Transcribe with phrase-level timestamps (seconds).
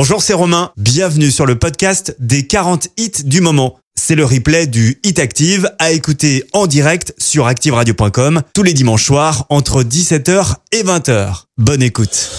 [0.00, 0.70] Bonjour, c'est Romain.
[0.76, 3.80] Bienvenue sur le podcast des 40 hits du moment.
[3.96, 9.04] C'est le replay du Hit Active à écouter en direct sur activeradio.com tous les dimanches
[9.04, 11.46] soirs entre 17h et 20h.
[11.56, 12.30] Bonne écoute.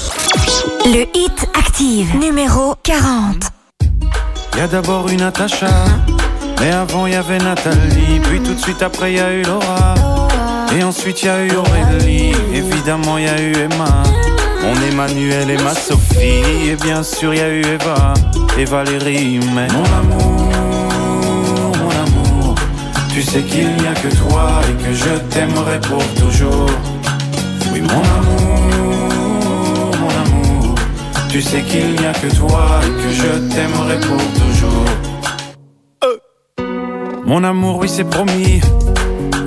[0.85, 3.43] Le Hit Active numéro 40.
[4.55, 5.67] Y a d'abord une Natacha,
[6.61, 9.95] mais avant y avait Nathalie, puis tout de suite après y a eu Laura,
[10.73, 14.03] et ensuite y a eu Aurélie, évidemment y a eu Emma.
[14.61, 18.13] Mon Emmanuel et ma Sophie, et bien sûr y a eu Eva
[18.57, 20.51] et Valérie, mais mon amour,
[21.79, 22.55] mon amour,
[23.13, 26.69] tu sais qu'il n'y a que toi et que je t'aimerai pour toujours.
[27.73, 30.75] Oui, mon amour, mon amour,
[31.29, 34.85] tu sais qu'il n'y a que toi et que je t'aimerai pour toujours.
[36.03, 36.17] Euh.
[37.25, 38.61] Mon amour, oui, c'est promis.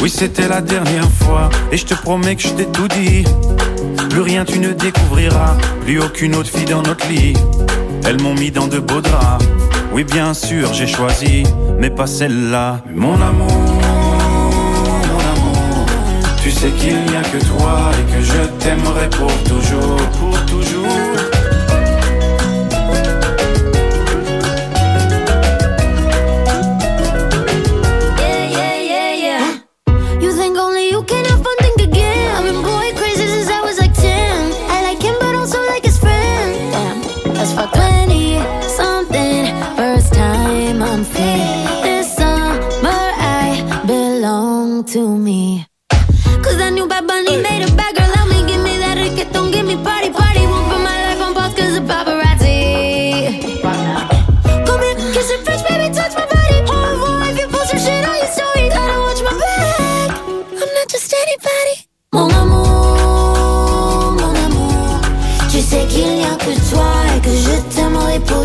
[0.00, 1.48] Oui, c'était la dernière fois.
[1.70, 3.24] Et je te promets que je t'ai tout dit.
[4.10, 7.34] Plus rien tu ne découvriras, plus aucune autre fille dans notre lit.
[8.04, 9.44] Elles m'ont mis dans de beaux draps.
[9.92, 11.44] Oui, bien sûr, j'ai choisi,
[11.78, 12.80] mais pas celle-là.
[12.94, 13.52] Mon amour,
[15.08, 15.86] mon amour,
[16.42, 20.81] tu sais qu'il n'y a que toi et que je t'aimerai pour toujours, pour toujours.
[44.82, 45.66] belong to me.
[46.42, 48.44] Cause that new Bad Bunny made a bad girl love me.
[48.46, 50.40] Give me that reggaeton, give me party, party.
[50.46, 53.42] Won't put my life on pause cause the paparazzi.
[54.66, 56.58] Come here, kiss your face, baby, touch my body.
[56.66, 60.10] Oh, boy, if you post your shit on your story, gotta watch my back.
[60.28, 61.76] I'm not just anybody.
[62.12, 65.00] Mon amour, mon amour.
[65.50, 68.44] Tu sais qu'il n'y a que toi et que je t'aimerai pour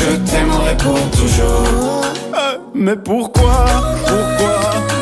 [0.00, 2.02] je t'aimerai pour toujours.
[2.34, 3.64] Euh, mais pourquoi,
[4.06, 4.60] pourquoi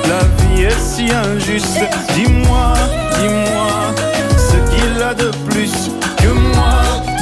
[0.09, 1.85] la vie est si injuste?
[2.15, 2.75] Dis-moi,
[3.19, 3.95] dis-moi
[4.37, 6.75] ce qu'il a de plus que moi.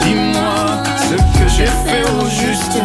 [0.03, 2.79] Dis-moi ce que j'ai fait au juste.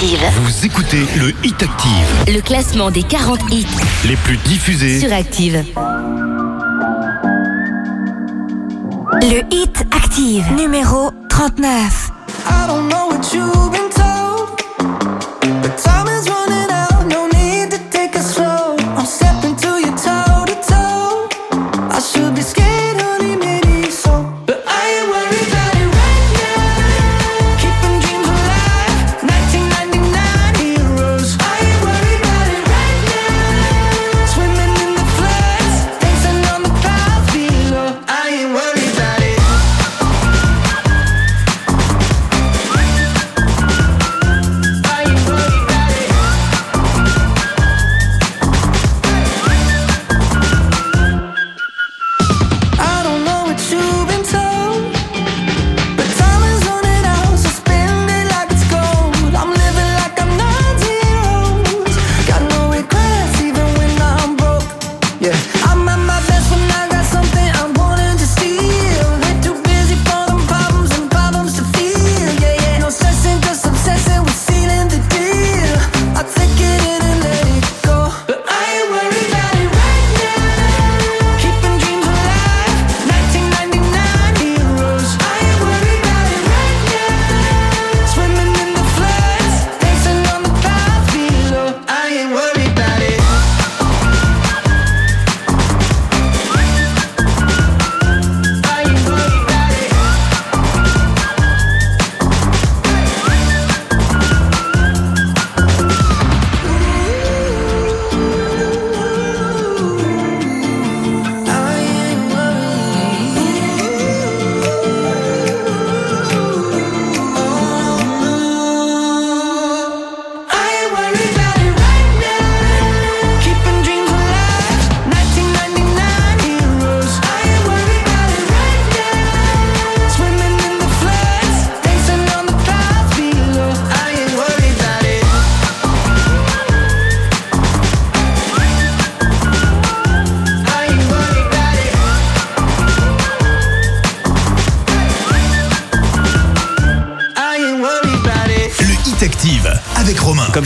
[0.00, 0.30] Active.
[0.42, 2.34] Vous écoutez le Hit Active.
[2.34, 3.66] Le classement des 40 hits
[4.06, 5.62] les plus diffusés sur Active.
[9.20, 12.12] Le Hit Active, numéro 39.
[12.48, 14.09] I don't know what you've been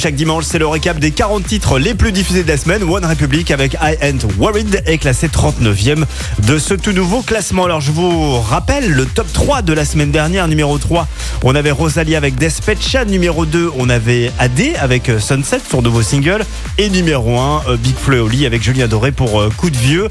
[0.04, 2.82] chaque dimanche, c'est le récap des 40 titres les plus diffusés de la semaine.
[2.82, 6.04] One Republic avec I Ain't Worried est classé 39e
[6.46, 7.64] de ce tout nouveau classement.
[7.64, 10.46] Alors je vous rappelle le top 3 de la semaine dernière.
[10.46, 11.08] Numéro 3,
[11.42, 13.06] on avait Rosalie avec Despecha.
[13.06, 16.44] Numéro 2, on avait AD avec euh, Sunset, son nouveau single.
[16.76, 20.08] Et numéro 1, euh, Big Flo et avec Julien Doré pour euh, Coup de Vieux.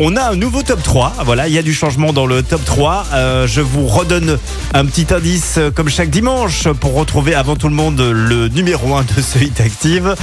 [0.00, 1.12] On a un nouveau top 3.
[1.24, 3.06] Voilà, il y a du changement dans le top 3.
[3.12, 4.36] Euh, je vous redonne
[4.76, 8.94] un petit indice euh, comme chaque dimanche pour retrouver avant tout le monde le numéro
[8.94, 10.14] 1 de ce hit active.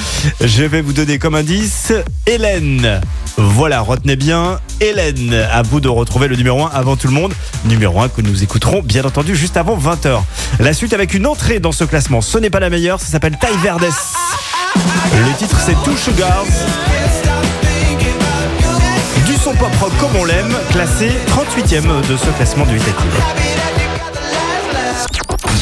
[0.41, 1.91] Je vais vous donner comme indice
[2.27, 3.01] Hélène.
[3.35, 5.33] Voilà, retenez bien Hélène.
[5.51, 7.33] À vous de retrouver le numéro 1 avant tout le monde.
[7.65, 10.21] Numéro 1 que nous écouterons bien entendu juste avant 20h.
[10.59, 12.21] La suite avec une entrée dans ce classement.
[12.21, 13.89] Ce n'est pas la meilleure, ça s'appelle Ty Verdes.
[14.75, 16.45] Le titre c'est Two Sugars.
[19.25, 23.82] Du son pop rock comme on l'aime, classé 38e de ce classement du hit active.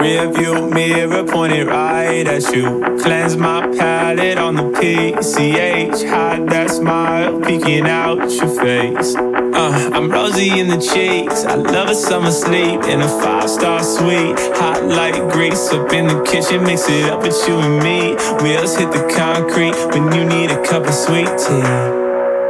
[0.00, 2.80] Rear view mirror pointed right at you.
[3.02, 6.08] Cleanse my palate on the PCH.
[6.08, 9.14] Hide that smile peeking out your face.
[9.14, 11.44] Uh, I'm rosy in the cheeks.
[11.44, 14.38] I love a summer sleep in a five star suite.
[14.56, 16.64] Hot like grease up in the kitchen.
[16.64, 18.14] Mix it up with you and me.
[18.42, 21.62] Wheels hit the concrete when you need a cup of sweet tea.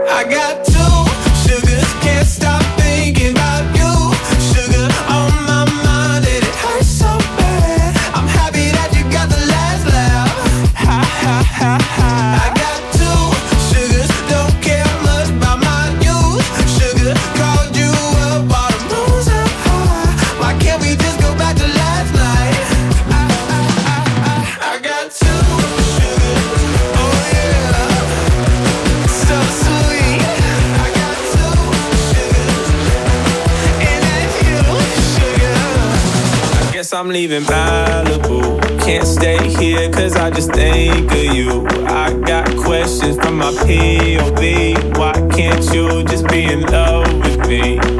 [0.09, 2.60] I got two sugars, can't stop
[37.21, 38.81] leaving Malibu.
[38.81, 41.67] Can't stay here cause I just think of you.
[41.87, 44.97] I got questions from my POV.
[44.97, 48.00] Why can't you just be in love with me?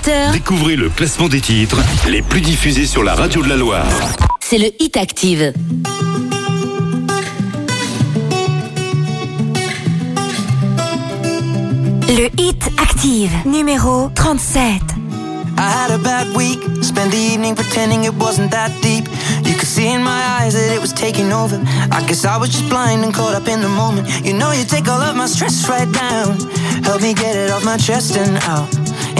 [0.00, 1.78] 20h, Découvrez le classement des titres
[2.08, 3.84] les plus diffusés sur la radio de la Loire.
[4.40, 5.52] c'est le Hit Active.
[12.08, 14.80] Le Hit Active, numéro 37.
[15.58, 19.06] I had a bad week, spent the evening pretending it wasn't that deep.
[19.44, 21.60] You could see in my eyes that it was taking over.
[21.92, 24.08] I guess I was just blind and caught up in the moment.
[24.24, 26.38] You know, you take all of my stress right down.
[26.84, 28.89] Help me get it off my chest and out.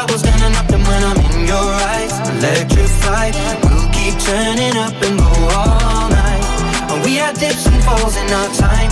[0.00, 3.34] Troubles standing up and when I'm in your eyes, electrified.
[3.60, 7.04] We'll keep turning up and go all night.
[7.04, 8.88] We had dips and falls in our time,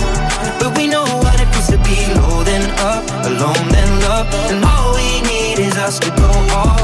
[0.61, 4.63] but we know what it feels to be low then up, alone then love, and
[4.63, 6.77] all we need is us to go all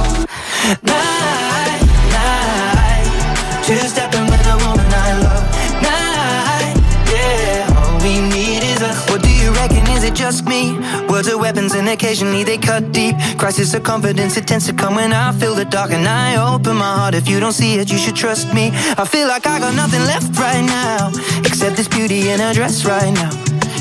[0.81, 3.61] night, night.
[3.61, 3.77] Two
[10.15, 10.79] just me?
[11.09, 13.15] Words are weapons and occasionally they cut deep.
[13.37, 16.77] Crisis of confidence, it tends to come when I feel the dark and I open
[16.77, 17.13] my heart.
[17.13, 18.71] If you don't see it, you should trust me.
[18.97, 21.09] I feel like I got nothing left right now,
[21.45, 23.54] except this beauty in her dress right now.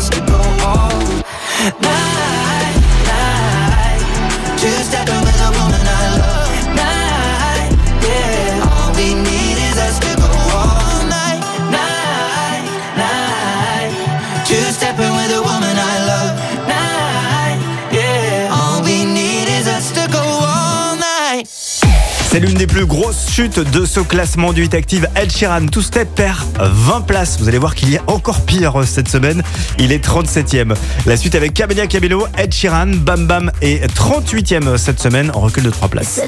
[0.00, 0.88] us to go all
[1.78, 2.76] night,
[3.10, 4.58] night.
[4.58, 5.19] Two stepping
[22.32, 25.08] C'est l'une des plus grosses chutes de ce classement du Hit Active.
[25.16, 27.40] Ed Sheeran, Two Step perd 20 places.
[27.40, 29.42] Vous allez voir qu'il y a encore pire cette semaine.
[29.80, 30.76] Il est 37e.
[31.06, 35.64] La suite avec Camélia Cabello, Ed Sheeran, Bam Bam est 38e cette semaine en recul
[35.64, 36.20] de 3 places.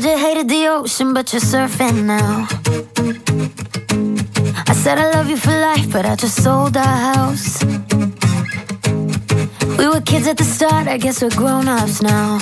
[9.79, 12.39] We were kids at the start, I guess we're grown ups now.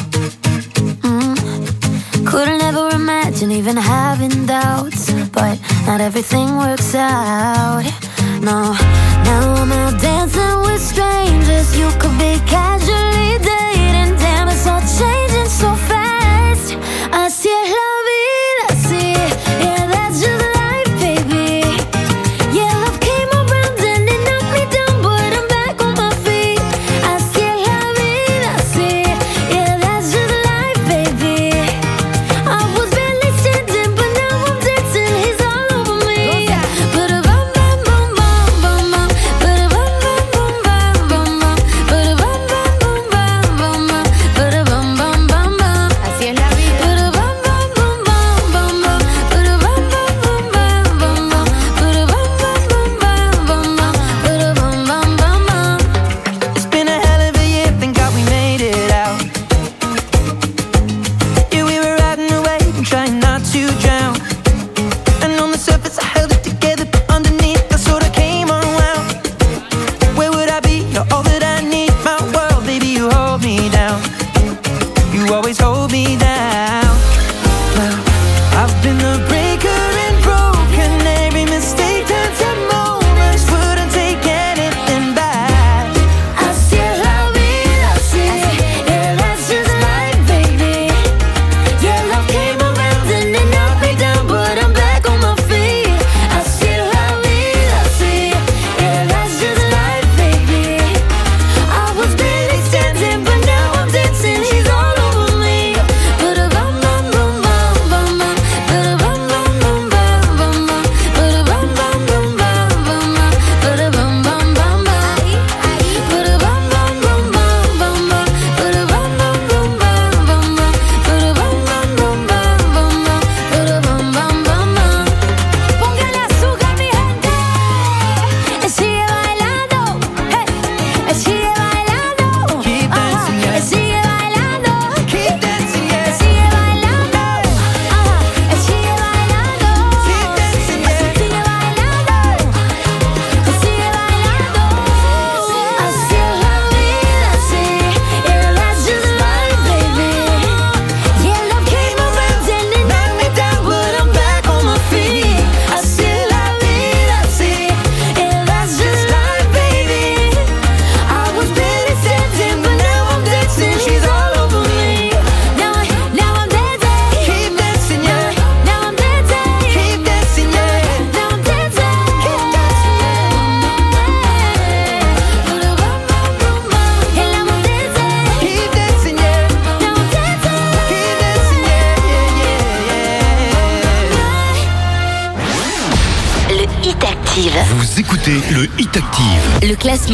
[2.31, 7.83] Couldn't ever imagine even having doubts, but not everything works out.
[8.41, 8.73] No,
[9.25, 11.77] now I'm out dancing with strangers.
[11.77, 13.70] You could be casually dating.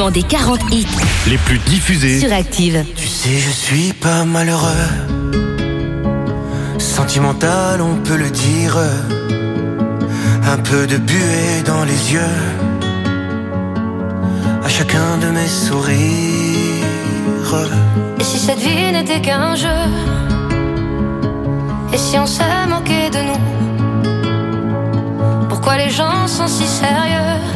[0.07, 0.87] Classement des 40 hits
[1.29, 2.21] les plus diffusés.
[2.21, 2.85] sur Active.
[2.97, 4.87] Tu sais, je suis pas malheureux.
[6.79, 8.77] Sentimental, on peut le dire.
[10.45, 12.37] Un peu de buée dans les yeux.
[14.65, 16.05] À chacun de mes sourires.
[18.19, 19.69] Et si cette vie n'était qu'un jeu?
[21.93, 23.41] Et si on se moquait de nous?
[25.49, 27.56] Pourquoi les gens sont si sérieux?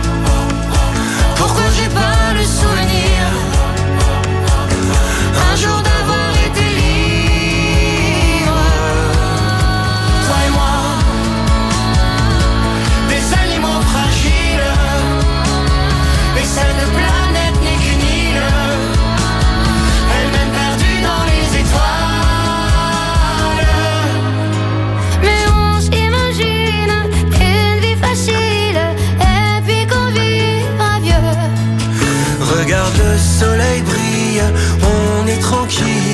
[1.41, 2.90] Pourquoi j'ai pas le souvenir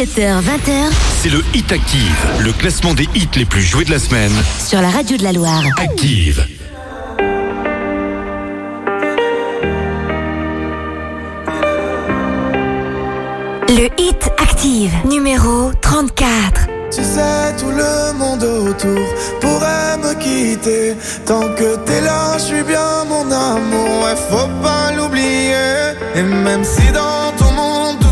[0.00, 4.32] 17h-20h, c'est le Hit Active, le classement des hits les plus joués de la semaine
[4.58, 5.62] sur la radio de la Loire.
[5.76, 6.42] Active.
[13.68, 16.66] Le Hit Active, numéro 34.
[16.90, 19.06] Tu sais, tout le monde autour
[19.42, 20.94] pourrait me quitter.
[21.26, 24.04] Tant que t'es là, je suis bien mon amour.
[24.04, 25.92] Ouais, faut pas l'oublier.
[26.14, 27.49] Et même si dans ton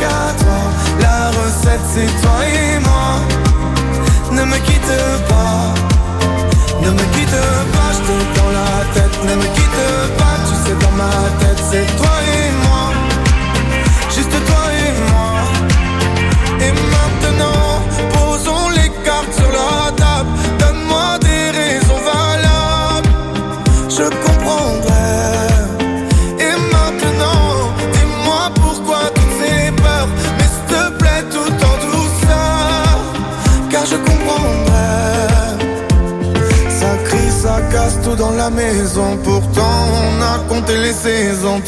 [0.00, 3.20] La recette c'est toi et moi.
[4.32, 4.96] Ne me quitte
[5.28, 5.74] pas.
[6.82, 7.40] Ne me quitte
[7.72, 9.24] pas, je dans la tête.
[9.24, 11.10] Ne me quitte pas, tu sais dans ma
[11.40, 12.69] tête c'est toi et moi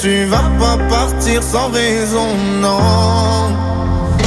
[0.01, 2.27] Tu vas pas partir sans raison,
[2.61, 3.51] non.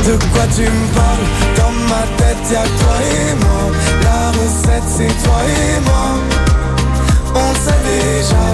[0.05, 1.27] De quoi tu me parles?
[1.57, 3.61] Dans ma tête y'a toi et moi.
[4.03, 6.07] La recette c'est toi et moi.
[7.35, 8.45] On sait déjà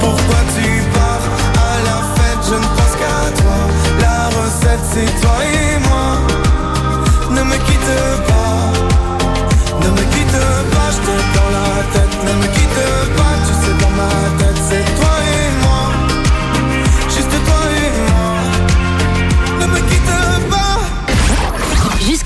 [0.00, 1.26] Pourquoi tu pars.
[1.54, 3.58] À la fête je ne pense qu'à toi.
[4.00, 5.23] La recette c'est toi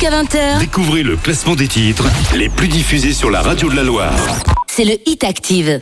[0.07, 2.05] 20h, Découvrez le classement des titres
[2.37, 4.15] les plus diffusés sur la radio de la Loire.
[4.67, 5.81] c'est le Hit Active.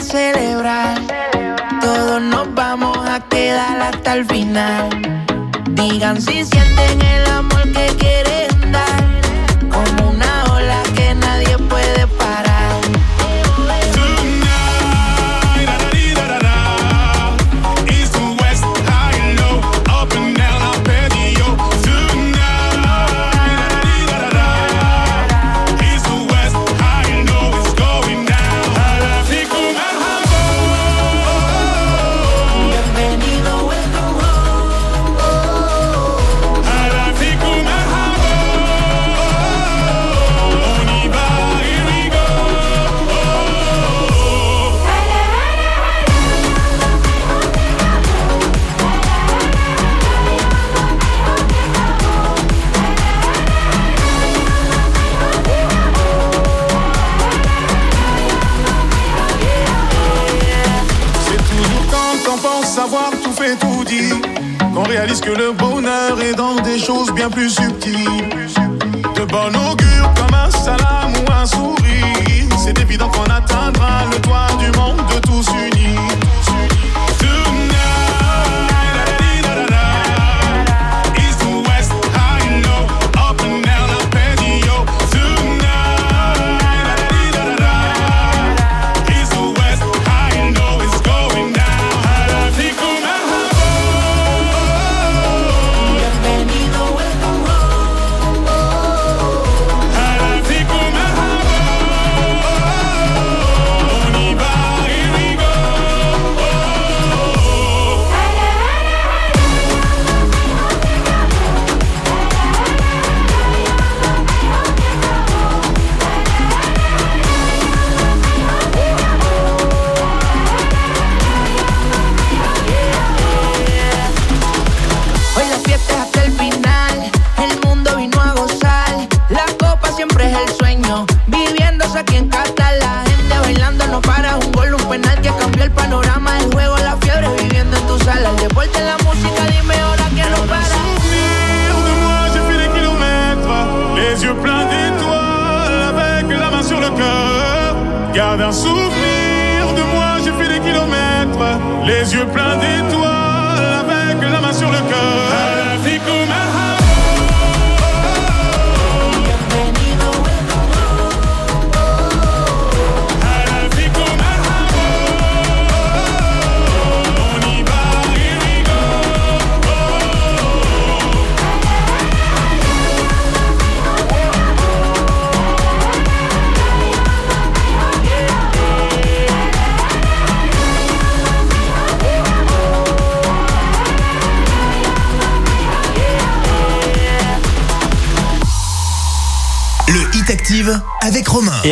[0.00, 0.98] Celebrar.
[1.80, 5.01] Todos nos vamos a quedar hasta el final.
[6.12, 7.51] Digan si sienten el amor
[65.22, 68.31] que le bonheur est dans des choses bien plus subtiles.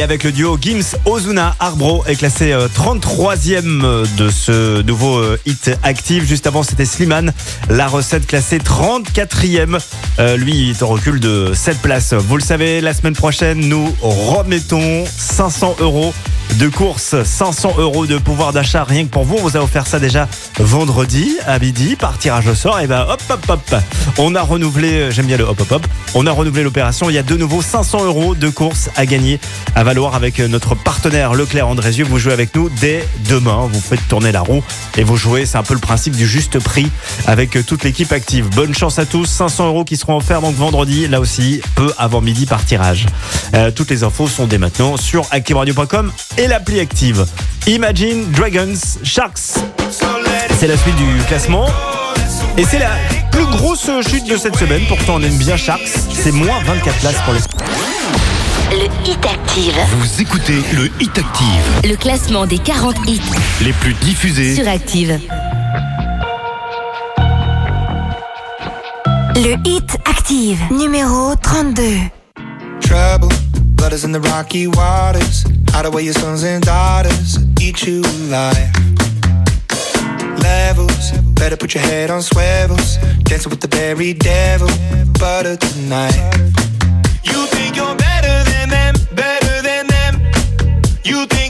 [0.00, 5.38] Et avec le duo Gims Ozuna Arbro est classé euh, 33e de ce nouveau euh,
[5.44, 6.24] hit active.
[6.24, 7.34] Juste avant, c'était Slimane.
[7.68, 9.78] La recette classée 34e.
[10.18, 12.14] Euh, lui, il est en recul de 7 places.
[12.14, 16.14] Vous le savez, la semaine prochaine, nous remettons 500 euros
[16.58, 19.36] de course, 500 euros de pouvoir d'achat rien que pour vous.
[19.38, 22.80] On vous a offert ça déjà vendredi à midi par tirage au sort.
[22.80, 23.74] Et ben hop hop hop,
[24.18, 24.92] on a renouvelé.
[24.94, 25.86] euh, J'aime bien le hop hop hop.
[26.14, 27.08] On a renouvelé l'opération.
[27.08, 29.38] Il y a de nouveau 500 euros de course à gagner
[29.74, 32.04] à valoir avec notre partenaire Leclerc Andrézieux.
[32.04, 33.68] Vous jouez avec nous dès demain.
[33.72, 34.62] Vous faites tourner la roue
[34.98, 35.46] et vous jouez.
[35.46, 36.90] C'est un peu le principe du juste prix
[37.26, 38.48] avec toute l'équipe active.
[38.50, 39.26] Bonne chance à tous.
[39.26, 41.06] 500 euros qui seront offerts donc vendredi.
[41.06, 43.06] Là aussi, peu avant midi par tirage.
[43.54, 47.24] Euh, toutes les infos sont dès maintenant sur activeradio.com et l'appli active.
[47.66, 49.60] Imagine Dragons Sharks.
[50.58, 51.68] C'est la suite du classement.
[52.56, 52.90] Et c'est la
[53.30, 57.22] plus grosse chute de cette semaine, pourtant on aime bien Sharks, c'est moins 24 places
[57.24, 57.40] pour les...
[58.70, 59.74] Le Hit Active.
[59.98, 61.80] Vous écoutez le Hit Active.
[61.84, 63.20] Le classement des 40 hits
[63.62, 65.18] les plus diffusés sur Active.
[69.34, 71.82] Le Hit Active, numéro 32.
[72.80, 73.34] Trouble,
[73.74, 75.44] blood is in the rocky waters.
[76.12, 78.70] Sons and daughters eat you alive.
[80.42, 82.98] Levels, better put your head on swivels.
[83.30, 84.66] Dancing with the very devil,
[85.20, 86.18] butter tonight.
[87.22, 90.20] You think you're better than them, better than them.
[91.04, 91.49] You think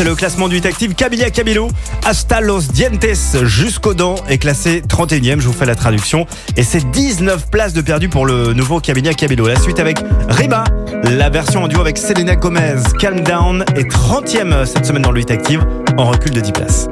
[0.00, 0.94] c'est le classement du 8 active.
[0.94, 1.68] Camilla Cabello,
[2.06, 3.04] hasta los dientes,
[3.42, 5.40] jusqu'aux dents, est classé 31ème.
[5.40, 6.26] Je vous fais la traduction.
[6.56, 9.46] Et c'est 19 places de perdu pour le nouveau Camilla Cabello.
[9.46, 9.98] La suite avec
[10.30, 10.64] Riba,
[11.02, 12.80] la version en duo avec Selena Gomez.
[12.98, 15.66] Calm Down est 30ème cette semaine dans le 8 active,
[15.98, 16.88] en recul de 10 places.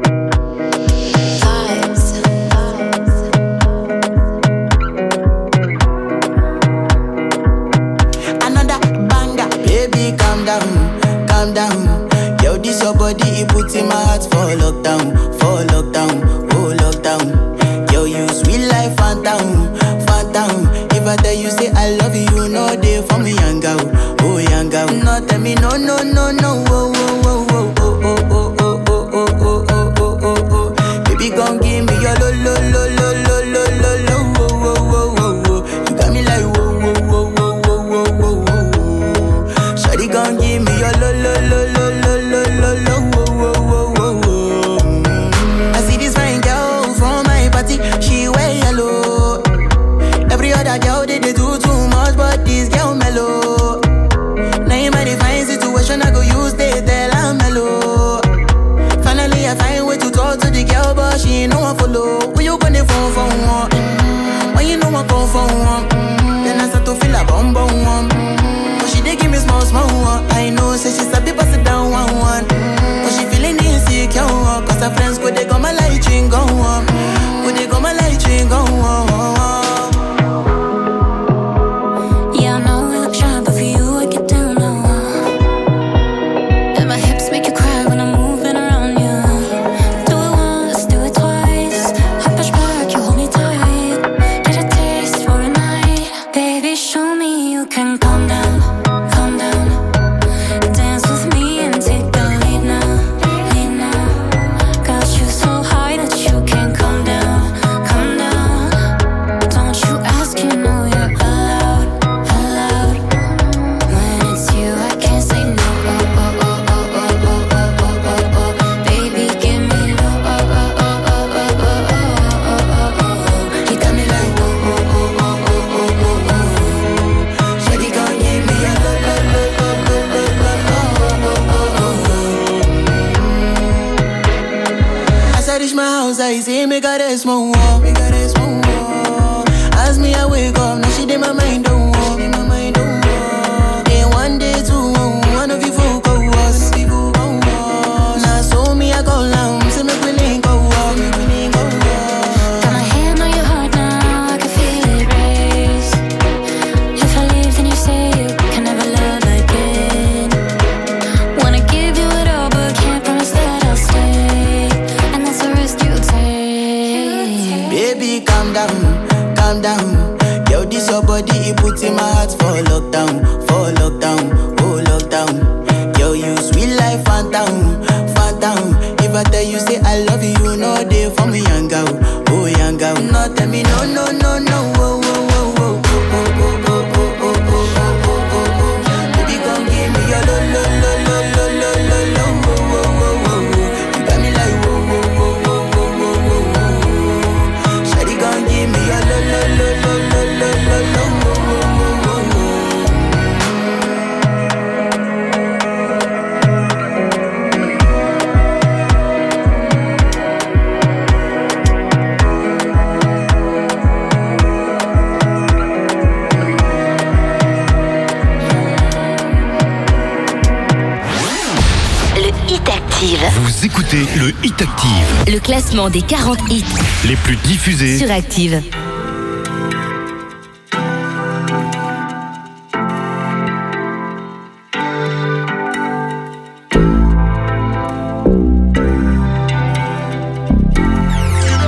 [225.88, 226.64] classement des 40 hits
[227.06, 228.62] les plus diffusés sur Active.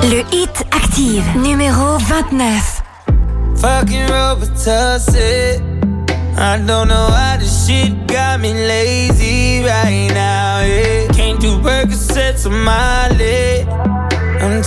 [0.05, 2.83] Le hit Active numéro 29.
[3.57, 4.09] Fucking
[6.43, 7.00] I don't know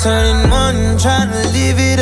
[0.04, 1.92] turning one, trying to leave it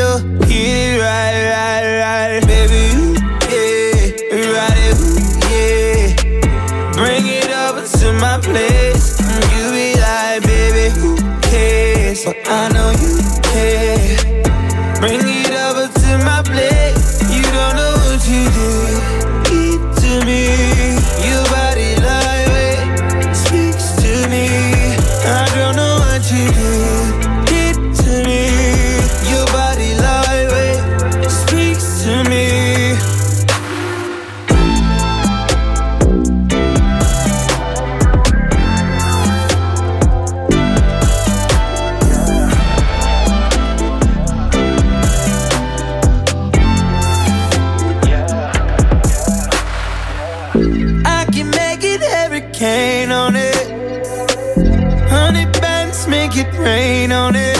[56.01, 57.55] let's make it rain on it.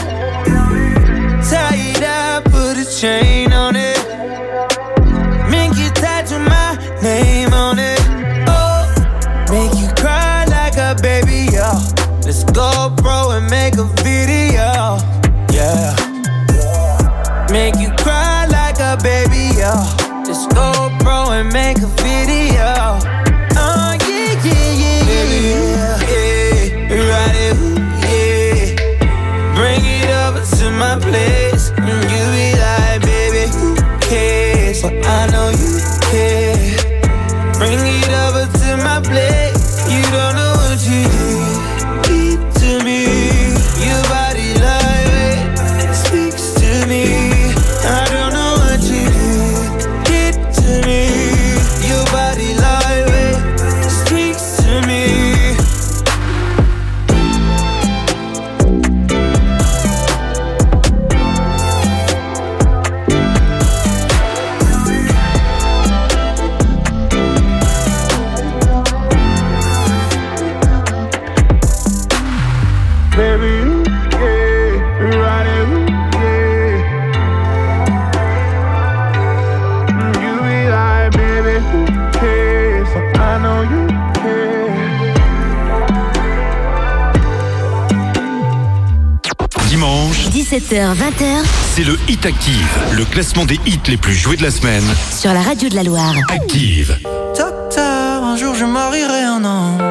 [1.50, 4.00] Tie it up, put a chain on it.
[5.50, 8.00] Make you tattoo my name on it.
[8.48, 8.88] Oh,
[9.52, 11.70] make you cry like a baby, yo.
[12.26, 14.98] Let's go, bro, and make a video.
[15.54, 15.94] Yeah.
[17.52, 19.74] Make you cry like a baby, yo.
[20.26, 21.91] Just go, bro, and make a
[92.22, 94.84] Hit Active, le classement des hits les plus joués de la semaine.
[95.12, 96.14] sur la radio de la Loire.
[96.30, 96.96] Active.
[97.36, 99.82] Docteur, un jour je marierai un ange.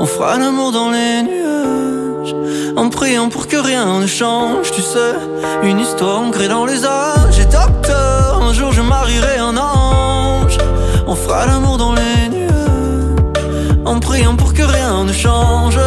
[0.00, 2.34] On fera l'amour dans les nuages.
[2.76, 5.14] En priant pour que rien ne change, tu sais.
[5.62, 7.38] Une histoire ancrée dans les âges.
[7.38, 10.58] Et docteur, un jour je marierai un ange.
[11.06, 13.78] On fera l'amour dans les nuages.
[13.84, 15.78] En priant pour que rien ne change.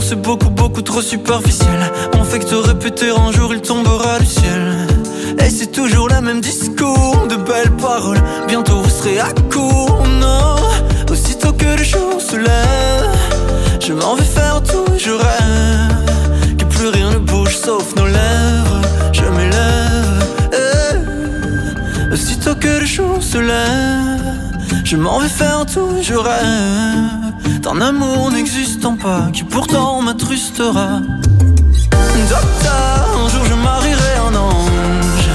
[0.00, 1.80] C'est beaucoup beaucoup trop superficiel.
[2.18, 4.86] On fait que te répéter un jour il tombera du ciel.
[5.44, 8.20] Et c'est toujours le même discours De belles paroles.
[8.46, 10.56] Bientôt vous serez à court Non.
[11.10, 13.16] Aussitôt que le jour se lève
[13.80, 18.06] Je m'en vais faire tout et je rêve Que plus rien ne bouge sauf nos
[18.06, 18.82] lèvres
[19.12, 20.24] Je m'élève.
[20.52, 22.12] Eh.
[22.12, 27.17] Aussitôt que le jour se lève Je m'en vais faire tout et je rêve
[27.74, 31.00] d'un amour n'existant pas qui pourtant m'attrustera.
[32.28, 35.28] Docteur, un jour je marierai un ange.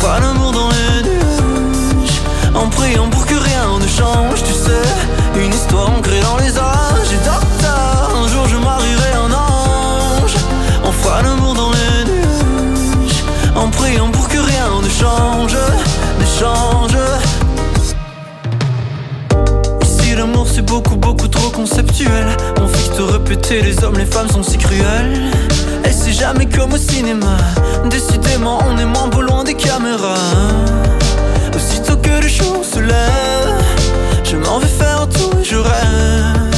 [0.00, 2.20] Fera l'amour dans les nuages.
[2.54, 4.88] En priant pour que rien ne change, tu sais.
[5.42, 7.12] Une histoire ancrée dans les âges.
[7.12, 10.36] Et docteur, un jour je marierai un ange.
[11.02, 13.24] Fera l'amour dans les nuages.
[13.56, 15.56] En priant pour que rien ne change,
[16.20, 16.96] ne change.
[19.82, 21.13] Ici l'amour c'est beaucoup beaucoup
[21.54, 22.26] conceptuel.
[22.60, 22.84] On fait
[23.24, 25.30] que te les hommes les femmes sont si cruels.
[25.84, 27.36] Et c'est jamais comme au cinéma.
[27.88, 30.14] Décidément on est moins beau loin des caméras.
[31.54, 33.54] Aussitôt que le jour se lève
[34.24, 36.50] Je m'en vais faire tout et je rêve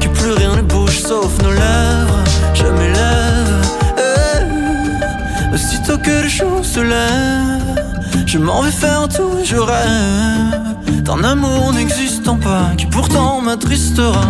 [0.00, 2.22] Que plus rien ne bouge sauf nos lèvres.
[2.54, 3.66] Je m'élève
[3.98, 5.54] eh.
[5.54, 7.82] Aussitôt que le jour se lève
[8.26, 14.22] Je m'en vais faire tout et je rêve D'un amour n'existant pas Qui pourtant m'attristera.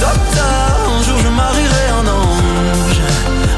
[0.00, 3.00] Docteur, un jour je marierai un ange.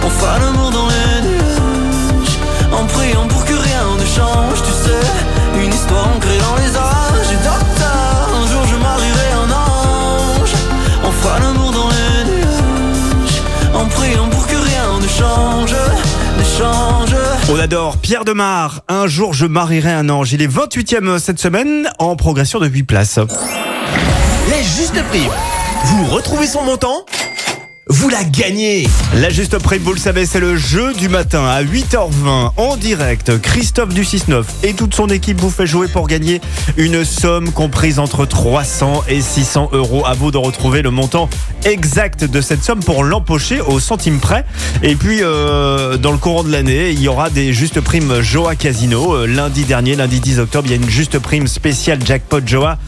[0.06, 2.38] On fera l'amour dans les nuages
[2.72, 6.93] En priant pour que rien ne change Tu sais, une histoire ancrée dans les âges
[17.50, 18.80] On adore Pierre Demar.
[18.88, 20.32] Un jour, je marierai un ange.
[20.32, 23.18] Il est 28e cette semaine, en progression de 8 places.
[24.48, 25.30] Les justes primes.
[25.84, 27.04] Vous retrouvez son montant
[27.88, 31.62] Vous la gagnez La juste prime, vous le savez, c'est le jeu du matin à
[31.62, 33.38] 8h20 en direct.
[33.42, 36.40] Christophe du 6-9 et toute son équipe vous fait jouer pour gagner
[36.78, 40.06] une somme comprise entre 300 et 600 euros.
[40.06, 41.28] À vous de retrouver le montant
[41.66, 44.46] exact de cette somme pour l'empocher au centime près.
[44.82, 48.56] Et puis, euh, dans le courant de l'année, il y aura des justes primes Joa
[48.56, 49.14] Casino.
[49.14, 52.78] Euh, lundi dernier, lundi 10 octobre, il y a une juste prime spéciale jackpot Joa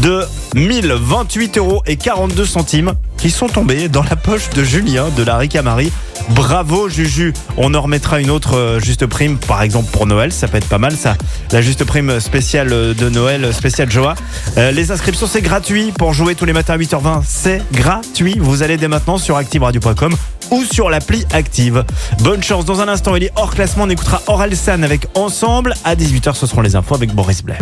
[0.00, 5.22] de 1028 euros et 42 centimes qui sont tombés dans la poche de Julien de
[5.22, 5.92] la Ricamari.
[6.30, 7.32] Bravo Juju.
[7.56, 10.68] On en remettra une autre euh, juste prime, par exemple pour Noël, ça peut être
[10.68, 11.16] pas mal ça.
[11.52, 14.14] La juste prime spéciale de Noël, spéciale Joa.
[14.58, 17.22] Euh, les inscriptions c'est gratuit pour jouer tous les matins à 8h20.
[17.26, 18.38] C'est gratuit.
[18.40, 20.14] Vous allez dès maintenant sur activeradio.com
[20.50, 21.84] ou sur l'appli Active.
[22.20, 22.64] Bonne chance.
[22.64, 23.84] Dans un instant, il est hors classement.
[23.84, 25.74] On écoutera Orelsan avec Ensemble.
[25.84, 27.58] À 18h, ce seront les infos avec Boris Blais.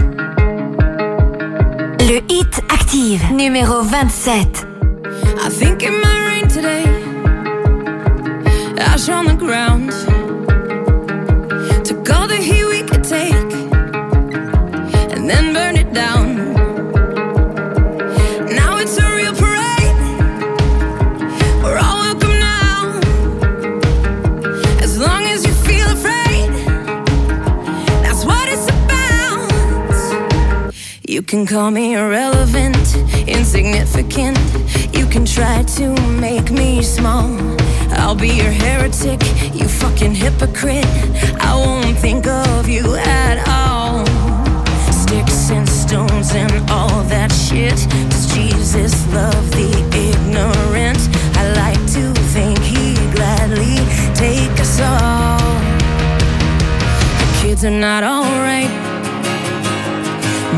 [2.01, 4.74] Le hit active, numéro 27.
[5.47, 6.85] I think it might rain today.
[8.79, 9.91] Ash on the ground.
[11.85, 13.35] Took all the heat we could take
[15.15, 16.55] and then burn it down.
[18.61, 19.99] Now it's a real parade.
[21.62, 23.01] We're all welcome now.
[24.83, 26.51] As long as you feel afraid,
[28.05, 30.75] that's what it's about.
[31.07, 33.04] You can call me irrelevant
[33.37, 34.39] insignificant.
[34.93, 37.30] You can try to make me small.
[38.01, 39.20] I'll be your heretic,
[39.55, 40.87] you fucking hypocrite.
[41.41, 44.05] I won't think of you at all.
[44.93, 47.76] Sticks and stones and all that shit.
[48.11, 49.70] Does Jesus love the
[50.09, 51.03] ignorant?
[51.37, 53.76] I like to think he gladly
[54.14, 55.39] take us all.
[57.20, 58.70] The kids are not alright.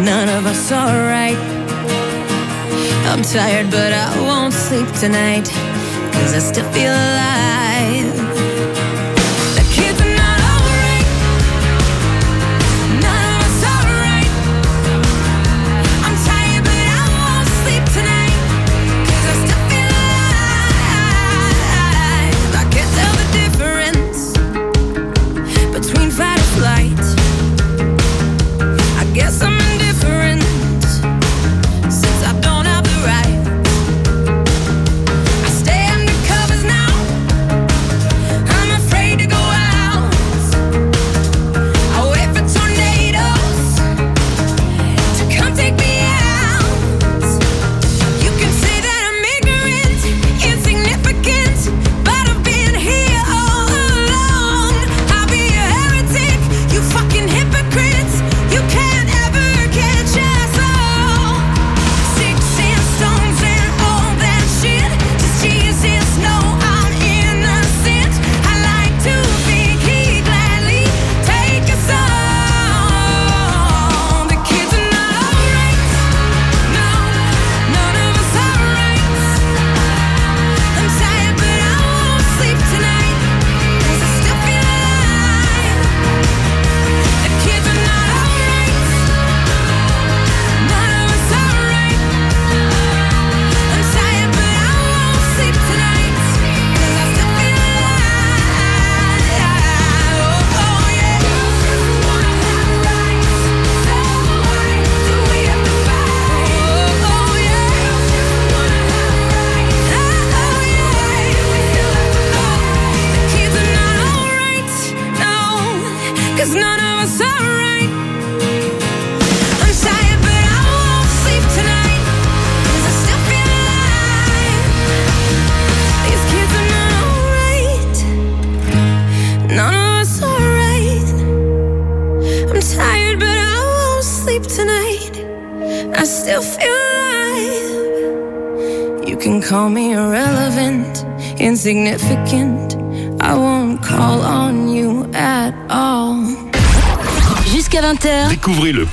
[0.04, 1.55] None of us are right.
[3.09, 5.48] I'm tired, but I won't sleep tonight,
[6.12, 8.25] cause I still feel alive.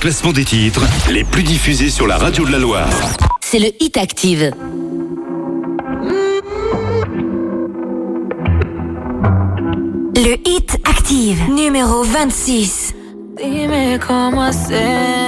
[0.04, 2.90] classement des titres les plus diffusés sur la radio de la Loire.
[3.40, 4.52] C'est le Hit Active.
[10.14, 12.92] Le Hit Active, numéro 26.
[13.38, 15.23] Dime cómo hacer.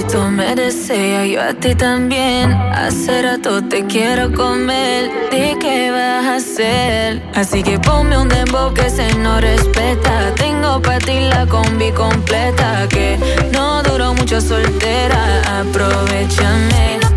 [0.00, 2.52] si tú me deseas, yo a ti también.
[2.52, 7.22] Hace rato te quiero comer, ¿de qué vas a hacer?
[7.34, 10.34] Así que ponme un dembow que se no respeta.
[10.36, 13.18] Tengo para ti la combi completa, que
[13.52, 15.60] no duró mucho soltera.
[15.60, 17.09] Aprovechame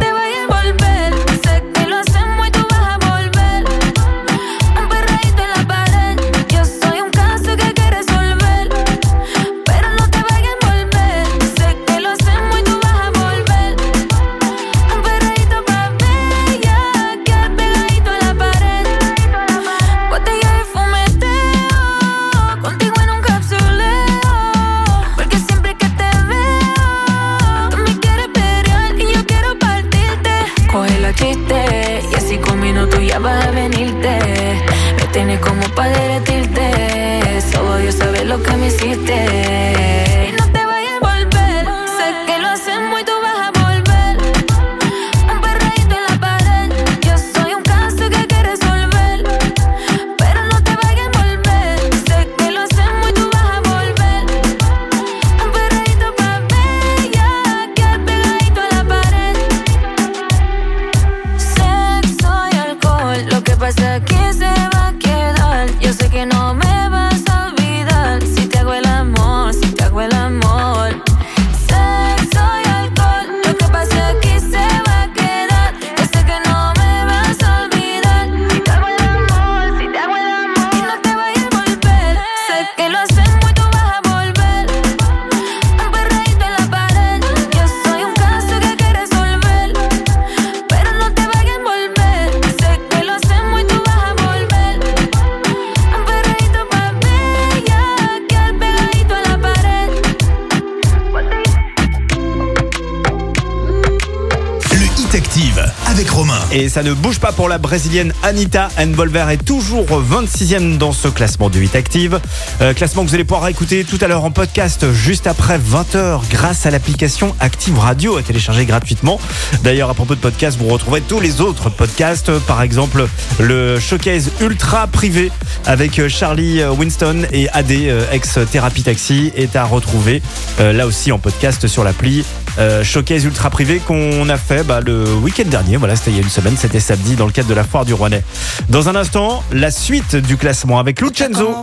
[106.73, 111.51] ça ne bouge pas pour la brésilienne Anita Envolver est toujours 26e dans ce classement
[111.51, 112.19] du 8 Active.
[112.61, 116.21] Euh, classement que vous allez pouvoir écouter tout à l'heure en podcast juste après 20h
[116.31, 119.19] grâce à l'application Active Radio à télécharger gratuitement.
[119.63, 123.05] D'ailleurs, à propos de podcast, vous retrouverez tous les autres podcasts, euh, par exemple
[123.39, 125.31] le showcase ultra privé
[125.67, 127.71] avec euh, Charlie Winston et AD,
[128.11, 130.23] ex Thérapie Taxi, est à retrouver
[130.59, 132.23] là aussi en podcast sur l'appli
[132.59, 135.77] euh, showcase ultra privé qu'on a fait bah, le week-end dernier.
[135.77, 137.85] Voilà, c'était il y a une semaine, c'était samedi dans le cadre de la foire
[137.85, 138.23] du Rouennais.
[138.69, 141.55] Dans un instant, la suite du classement avec Lucenzo.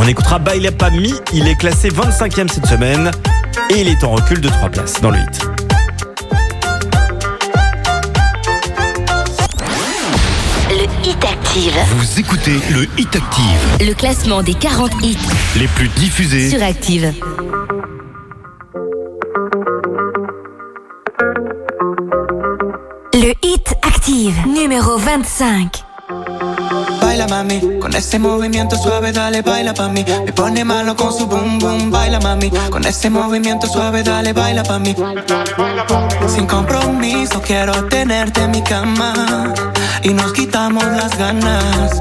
[0.00, 3.10] On écoutera Baila Pami, il est classé 25e cette semaine
[3.70, 5.40] et il est en recul de 3 places dans le hit.
[10.70, 11.72] Le Hit Active.
[11.96, 15.16] Vous écoutez le Hit Active, Le classement des 40 hits
[15.56, 16.50] les plus diffusés.
[16.50, 17.12] sur Active.
[24.24, 25.84] Active, numéro 25.
[27.02, 30.02] Baila mami, con ese movimiento suave dale baila pa' mí.
[30.24, 32.50] Me pone malo con su boom boom, baila mami.
[32.70, 34.96] Con ese movimiento suave dale baila pa' mí.
[36.26, 39.52] Sin compromiso quiero tenerte en mi cama
[40.02, 42.00] y nos quitamos las ganas.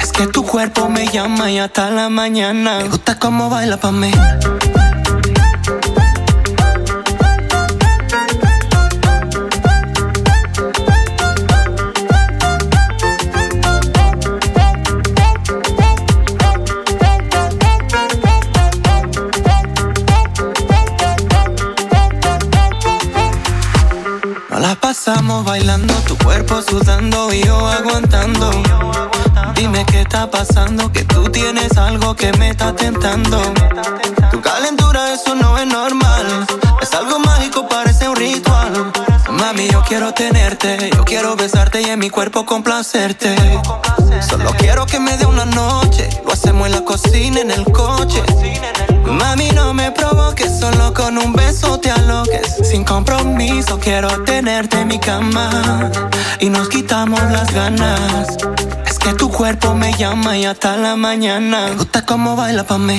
[0.00, 2.78] Es que tu cuerpo me llama y hasta la mañana.
[2.78, 4.12] Me gusta cómo baila pa' mí.
[25.54, 28.50] Bailando, tu cuerpo sudando y yo aguantando.
[29.54, 33.40] Dime qué está pasando, que tú tienes algo que me está tentando.
[34.32, 36.26] Tu calentura, eso no es normal.
[36.82, 38.92] Es algo mágico, parece un ritual.
[39.30, 43.36] Mami, yo quiero tenerte, yo quiero besarte y en mi cuerpo complacerte.
[44.28, 48.24] Solo quiero que me dé una noche, lo hacemos en la cocina, en el coche.
[49.06, 52.56] Mami, no me provoques, solo con un beso te aloques.
[52.62, 55.90] Sin compromiso, quiero tenerte en mi cama
[56.40, 58.28] y nos quitamos las ganas.
[58.86, 61.66] Es que tu cuerpo me llama y hasta la mañana.
[61.68, 62.98] Me gusta cómo baila pa' mí.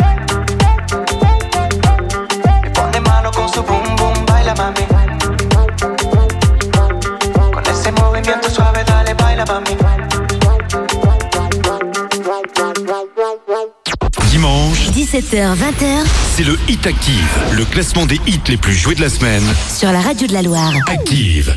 [15.11, 19.09] 17h, 20h c'est le Hit Active, le classement des hits les plus joués de la
[19.09, 19.43] semaine.
[19.67, 20.71] sur la radio de la Loire.
[20.87, 21.53] Active.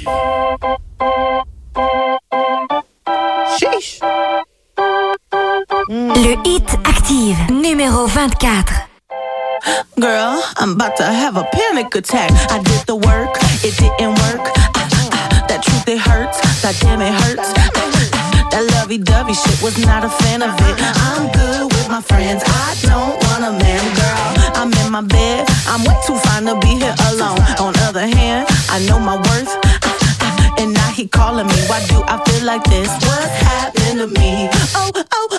[5.89, 8.73] Le Hit Active, numéro 24.
[10.01, 12.33] Girl, I'm about to have a panic attack.
[12.51, 14.51] I did the work, it didn't work.
[14.75, 16.41] Ah, ah, that truth, it hurts.
[16.63, 17.53] That damn, it hurts.
[18.51, 20.77] That lovey dovey shit was not a fan of it.
[20.81, 22.43] I'm good with my friends.
[22.45, 24.27] I don't want a man, girl.
[24.59, 25.47] I'm in my bed.
[25.69, 27.39] I'm way too fine to be here alone.
[27.61, 29.53] On other hand, I know my worth.
[29.63, 31.55] Ah, ah, And now he calling me.
[31.71, 32.91] Why do I feel like this?
[33.07, 34.49] What happened to me?
[34.75, 35.39] Oh, oh,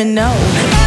[0.00, 0.79] me know.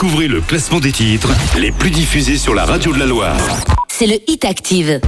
[0.00, 1.28] Découvrez le classement des titres
[1.58, 3.36] les plus diffusés sur la radio de la Loire.
[3.88, 5.00] c'est le Hit Active.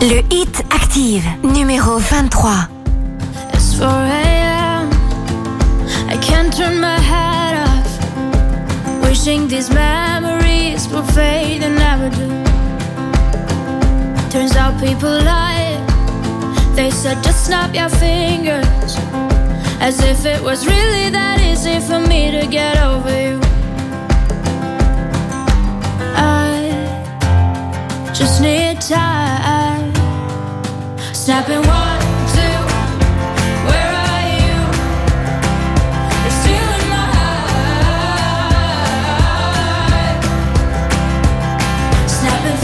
[0.00, 2.66] Le Hit Active, numéro 23.
[3.54, 4.90] It's 4 a.m.
[6.08, 9.08] I can't turn my head off.
[9.08, 12.26] Wishing these memories will fade and never do.
[14.32, 15.78] Turns out people lie.
[16.74, 18.98] They said just snap your fingers.
[19.80, 23.49] As if it was really that easy for me to get over you.
[28.20, 29.92] Just need time.
[31.14, 32.00] Snapping one,
[32.34, 32.60] two.
[33.68, 34.56] Where are you?
[36.44, 37.40] You're in my heart.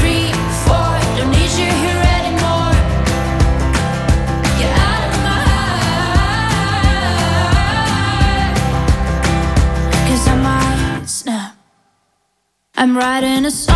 [0.01, 0.27] Three,
[0.65, 0.93] four.
[1.17, 2.75] Don't need you here anymore.
[4.61, 6.45] Get out of my heart.
[10.05, 11.53] 'Cause I might snap.
[12.77, 13.76] I'm writing a song.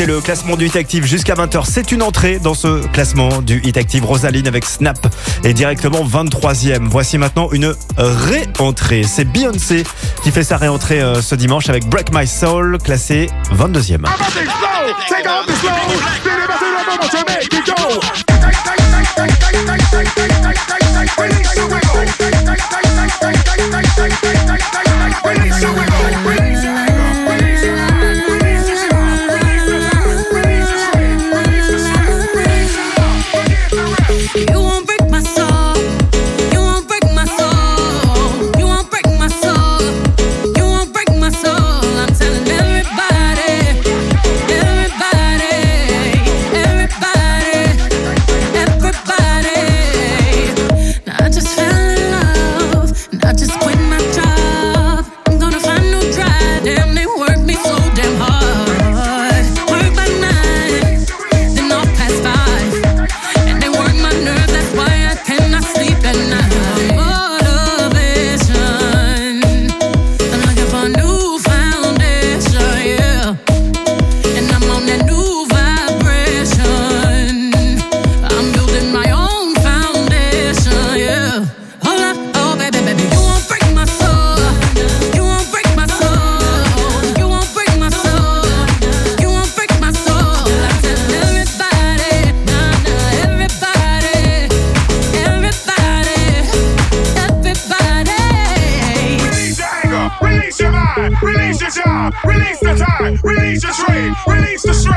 [0.00, 1.64] Écoutez le classement du Hit Active jusqu'à 20h.
[1.66, 4.04] C'est une entrée dans ce classement du Hit Active.
[4.04, 4.98] Rosaline avec Snap
[5.44, 6.86] est directement 23e.
[6.88, 9.02] Voici maintenant une réentrée.
[9.02, 9.84] C'est Beyoncé
[10.22, 14.06] qui fait sa réentrée euh, ce dimanche avec Break My Soul, classé 22e.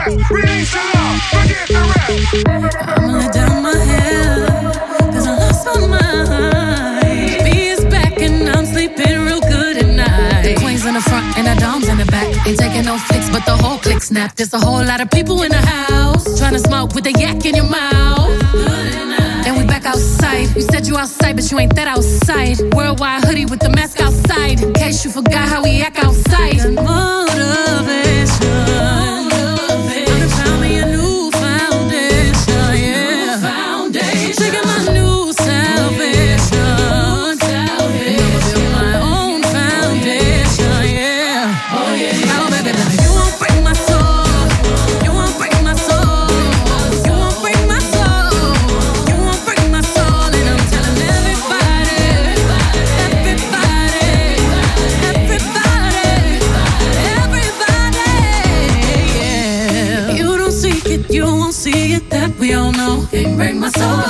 [0.04, 2.48] Stress, release the love, forget the rest.
[2.88, 4.48] I'ma let down my hair,
[5.12, 7.44] cause I lost my mind.
[7.44, 10.58] B is back and I'm sleeping real good at night.
[10.60, 12.28] Queens in the front and the doms in the back.
[12.48, 14.36] Ain't taking no flicks, but the whole click snap.
[14.36, 16.40] There's a whole lot of people in the house.
[16.40, 18.32] Trying to smoke with a yak in your mouth.
[19.46, 20.56] And we back outside.
[20.56, 22.60] You said you outside, but you ain't that outside.
[22.74, 24.62] Worldwide hoodie with the mask outside.
[24.62, 26.74] In case you forgot how we act outside.
[26.74, 28.03] Motivation.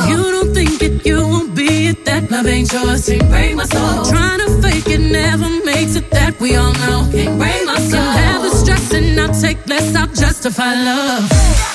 [0.09, 2.05] You don't think it, you won't be it.
[2.05, 3.07] That love ain't yours.
[3.07, 4.05] Can't break my soul.
[4.05, 6.09] Trying to fake it never makes it.
[6.11, 7.09] That we all know.
[7.11, 7.99] Can't break my soul.
[7.99, 9.95] You have the stress and I'll take less.
[9.95, 11.72] I'll justify love.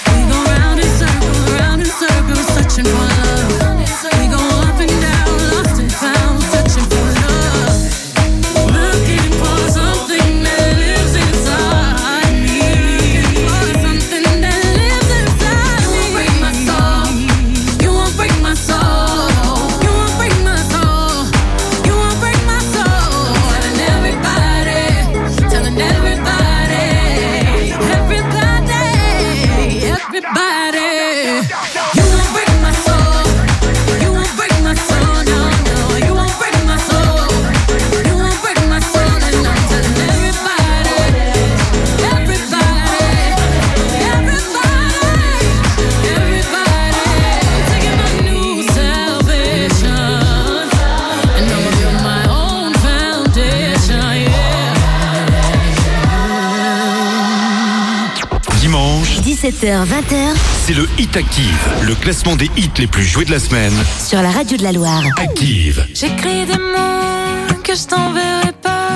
[59.66, 60.36] 20h.
[60.64, 63.72] c'est le Hit Active, le classement des hits les plus joués de la semaine.
[64.06, 65.02] Sur la radio de la Loire.
[65.16, 65.84] Active.
[65.94, 68.90] J'écris des mots que je t'enverrai pas.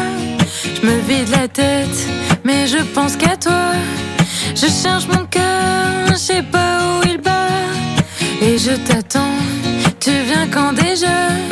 [0.80, 2.06] Je me vide la tête,
[2.44, 3.72] mais je pense qu'à toi.
[4.54, 7.48] Je cherche mon cœur, je sais pas où il bat.
[8.40, 9.34] Et je t'attends,
[9.98, 11.51] tu viens quand déjà.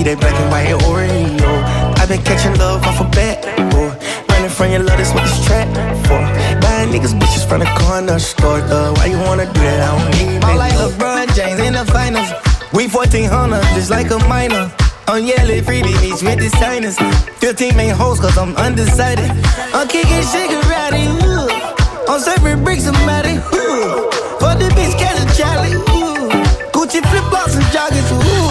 [0.00, 1.52] Be that black and white Oreo.
[2.00, 3.92] I've been catching love off a bat, boy.
[4.32, 5.68] Running from your love, that's what this track
[6.08, 6.20] for.
[6.60, 8.92] Buying niggas bitches from the corner store, though.
[8.96, 9.80] Why you wanna do that?
[9.84, 12.30] I don't need I'm like LeBron James in the finals.
[12.72, 14.72] We 1400, just like a minor.
[15.08, 16.96] I'm yelling freebie meets with the signers.
[17.40, 19.28] 15 main hoes, cause I'm undecided.
[19.76, 21.50] I'm kicking Shigarati, ooh.
[22.08, 24.08] I'm serving bricks Matty, ooh.
[24.40, 26.30] For the bitch, catch a Charlie, ooh.
[26.72, 28.49] Gucci flip flops and joggers, ooh.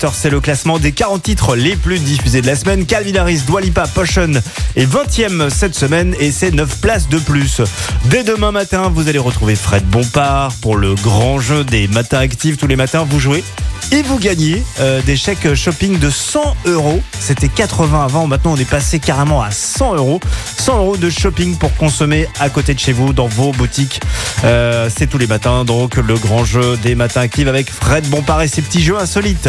[0.00, 2.86] 20h, c'est le classement des 40 titres les plus diffusés de la semaine.
[2.86, 4.30] Calvin Harris, Dua Lipa, Potion
[4.76, 7.60] est 20e cette semaine et c'est 9 places de plus.
[8.06, 12.56] Dès demain matin, vous allez retrouver Fred Bompard pour le grand jeu des matins actifs.
[12.56, 13.44] Tous les matins, vous jouez
[13.92, 17.02] et vous gagnez euh, des chèques shopping de 100 euros.
[17.18, 20.20] C'était 80 avant, maintenant on est passé carrément à 100 euros.
[20.58, 24.00] 100 euros de shopping pour consommer à côté de chez vous, dans vos boutiques.
[24.44, 28.42] Euh, c'est tous les matins, donc le grand jeu des matins actifs avec Fred Bompard
[28.42, 29.48] et ses petits jeux insolites.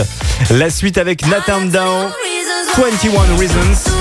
[0.49, 2.09] La suite avec Nathan Down,
[2.77, 3.91] 21 Reasons.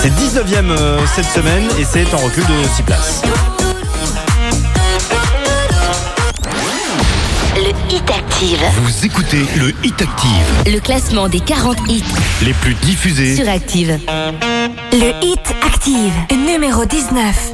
[0.00, 3.22] C'est 19ème euh, cette semaine et c'est en recul de 6 places.
[7.56, 8.58] Le Hit Active.
[8.82, 10.72] Vous écoutez le Hit Active.
[10.72, 12.04] Le classement des 40 hits
[12.44, 13.98] les plus diffusés sur Active.
[14.92, 17.52] Le Hit Active, numéro 19.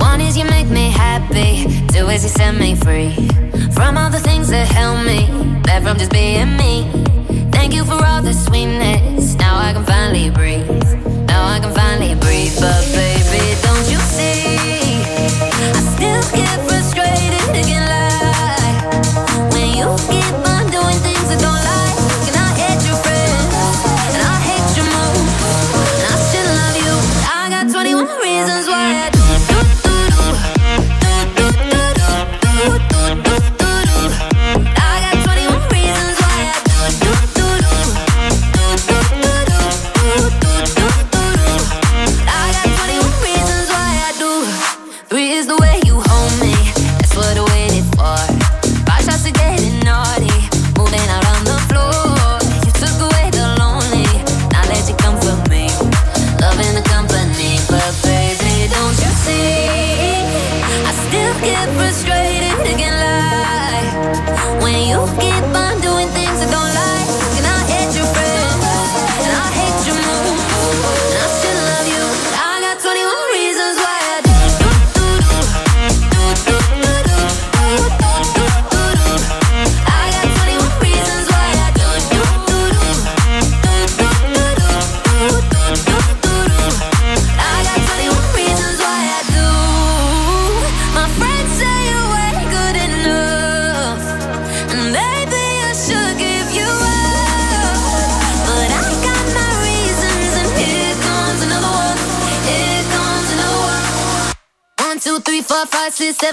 [0.00, 3.47] One is you make me happy, two is you set me free.
[3.72, 5.26] From all the things that held me
[5.62, 6.90] back from just being me.
[7.50, 9.34] Thank you for all the sweetness.
[9.34, 10.68] Now I can finally breathe.
[11.26, 12.54] Now I can finally breathe.
[12.60, 14.58] But baby, don't you see?
[15.60, 17.97] I still get frustrated again.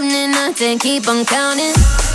[0.02, 2.15] nothing, keep on counting.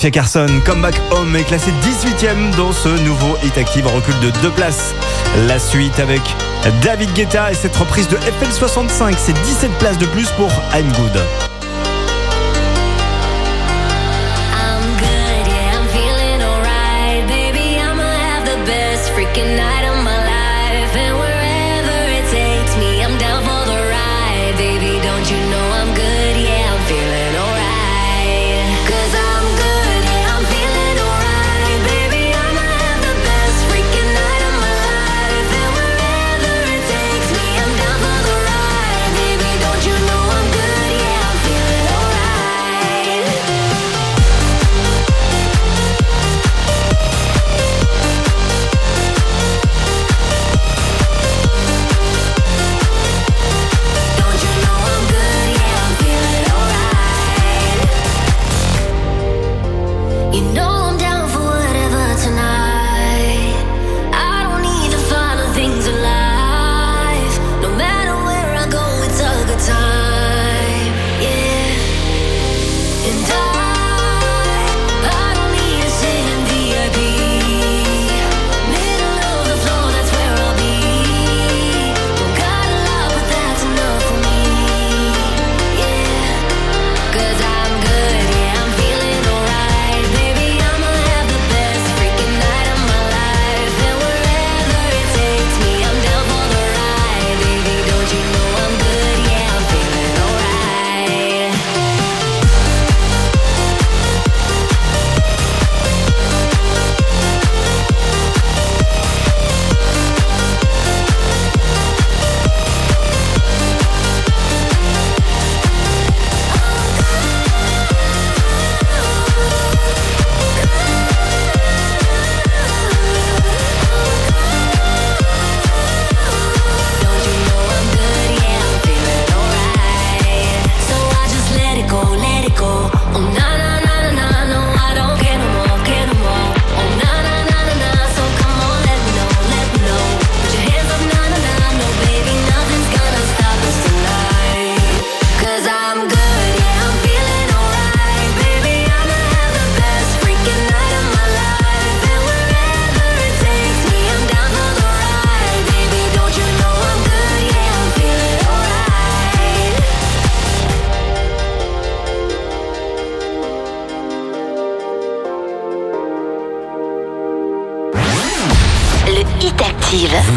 [0.00, 4.30] Sophia Carson, Comeback Home est classée 18ème dans ce nouveau Hit Active en recul de
[4.40, 4.94] deux places.
[5.46, 6.22] La suite avec
[6.82, 11.20] David Guetta et cette reprise de FL65, c'est 17 places de plus pour I'm Good.
[19.14, 19.69] freaking out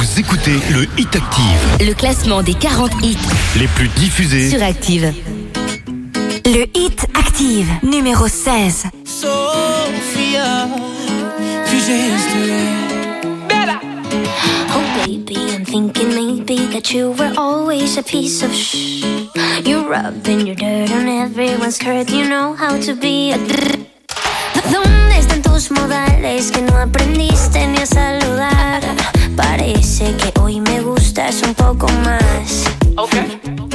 [0.03, 1.77] Vous écoutez le Hit Active.
[1.80, 3.15] Le classement des 40 hits
[3.57, 5.13] les plus diffusés sur Active.
[6.45, 8.88] Le Hit Active, numéro 16.
[9.05, 10.67] Sophia,
[11.69, 11.77] tu.
[13.47, 13.80] Bella!
[14.75, 19.05] Oh baby, I'm thinking maybe that you were always a piece of shh.
[19.63, 22.09] You're rubbing your dirt on everyone's skirt.
[22.09, 23.82] You know how to be a.
[24.72, 28.81] ¿Dónde están tus modales que no aprendiste ni a saludar?
[29.35, 32.64] Parece que hoy me gustas un poco más.
[32.95, 33.72] Okay.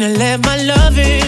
[0.00, 1.27] and I left my loving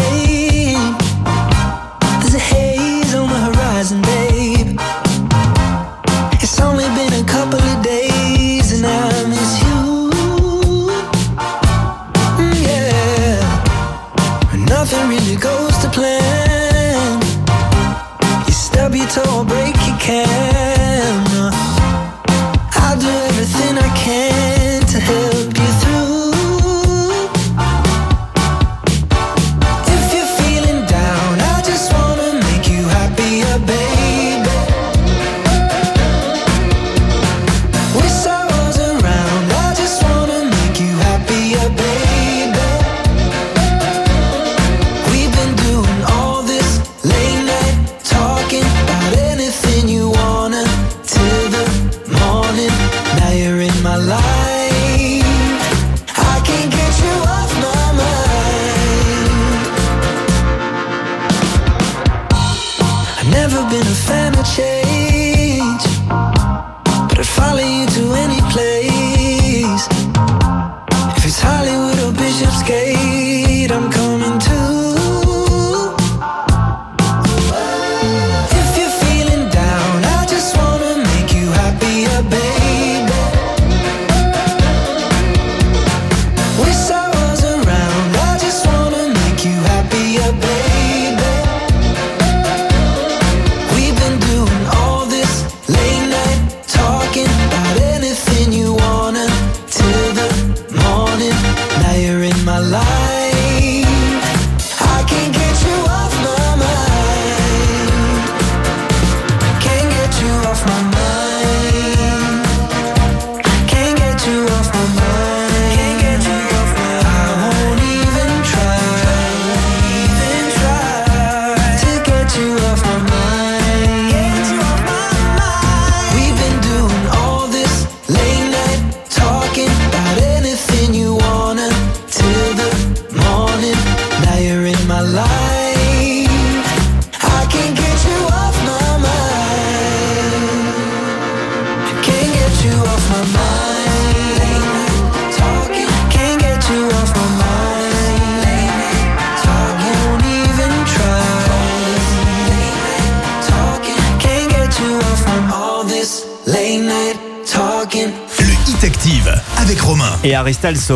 [160.51, 160.91] Aristal se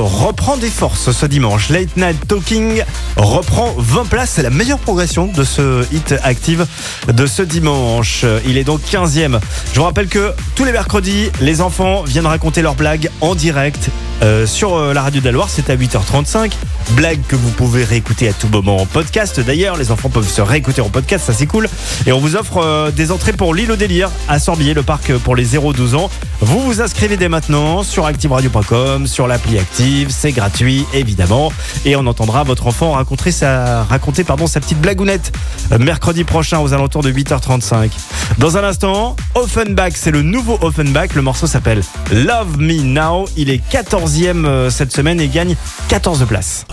[0.57, 1.69] des forces ce dimanche.
[1.69, 2.83] Late Night Talking
[3.17, 4.31] reprend 20 places.
[4.35, 6.65] C'est la meilleure progression de ce hit active
[7.07, 8.25] de ce dimanche.
[8.45, 9.39] Il est donc 15e.
[9.73, 13.89] Je vous rappelle que tous les mercredis, les enfants viennent raconter leurs blagues en direct
[14.23, 15.49] euh, sur euh, la radio de Loire.
[15.49, 16.53] C'est à 8h35.
[16.91, 19.39] Blague que vous pouvez réécouter à tout moment en podcast.
[19.39, 21.25] D'ailleurs, les enfants peuvent se réécouter en podcast.
[21.25, 21.67] Ça, c'est cool.
[22.05, 25.11] Et on vous offre euh, des entrées pour l'île au délire à Sorbier, le parc
[25.17, 26.09] pour les 0-12 ans.
[26.39, 30.09] Vous vous inscrivez dès maintenant sur activeradio.com, sur l'appli Active.
[30.09, 30.44] C'est gratuit,
[30.93, 31.51] évidemment.
[31.85, 35.31] Et on entendra votre enfant raconter sa, raconter, pardon, sa petite blagounette
[35.71, 37.91] euh, mercredi prochain aux alentours de 8h35.
[38.37, 41.09] Dans un instant, Offenbach, c'est le nouveau Offenbach.
[41.15, 41.81] Le morceau s'appelle
[42.11, 43.25] Love Me Now.
[43.37, 45.55] Il est 14e euh, cette semaine et gagne
[45.89, 46.65] 14 places.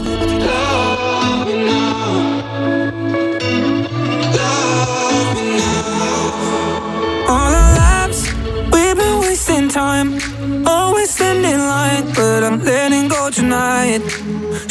[12.14, 14.00] But I'm letting go tonight.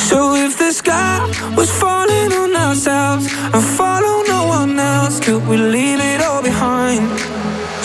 [0.10, 1.20] So if the sky
[1.56, 7.04] was falling on ourselves and follow no one else, could we leave it all behind?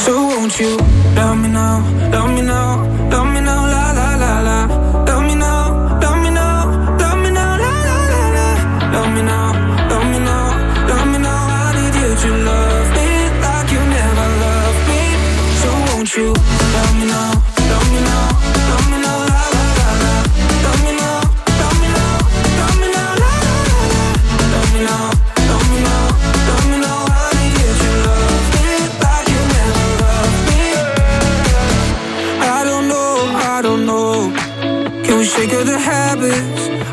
[0.05, 0.77] So won't you
[1.17, 1.81] love me now,
[2.13, 3.36] love me now, love me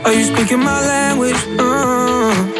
[0.05, 1.37] Are you speaking my language?
[1.59, 2.52] Uh,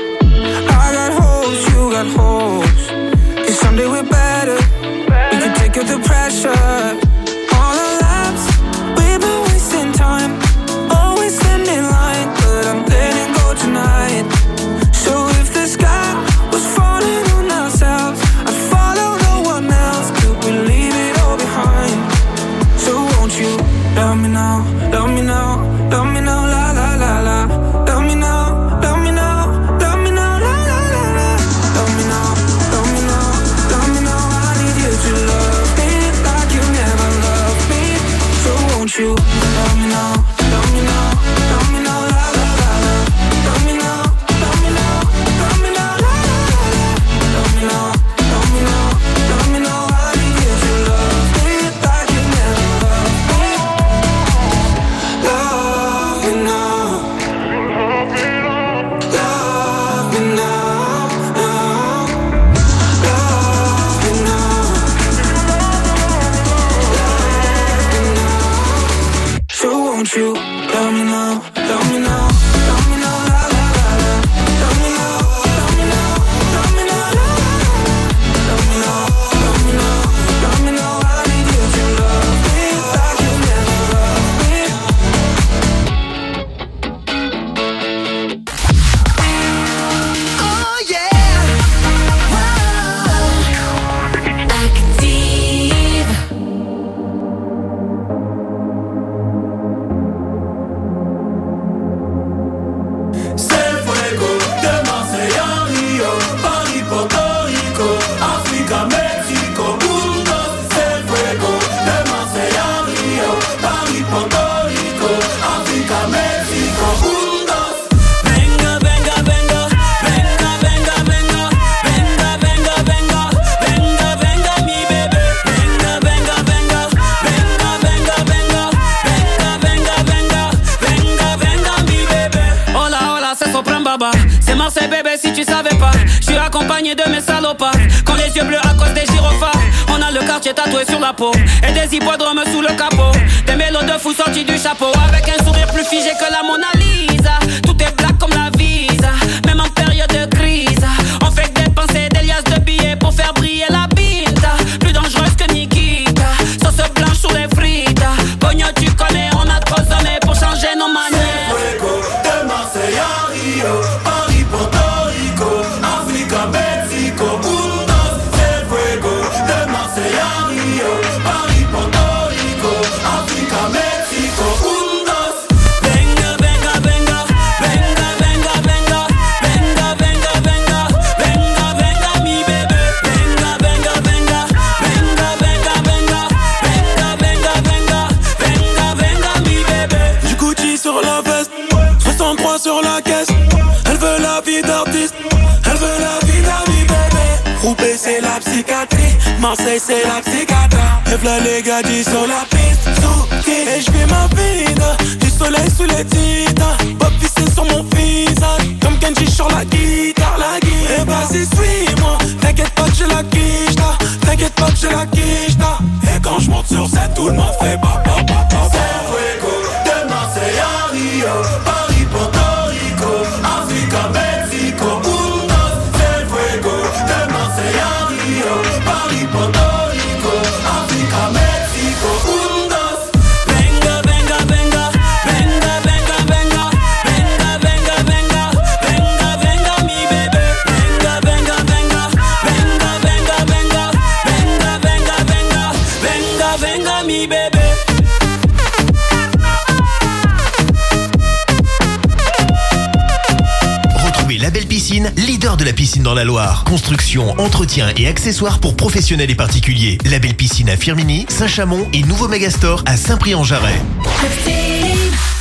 [258.23, 259.97] accessoires pour professionnels et particuliers.
[260.09, 263.81] La belle piscine à Firmini, Saint-Chamond et nouveau Megastore à Saint-Prix-en-Jarret.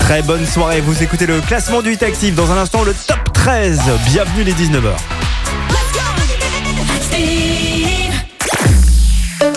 [0.00, 3.82] Très bonne soirée, vous écoutez le classement du Hit Dans un instant, le top 13.
[4.06, 5.31] Bienvenue les 19h.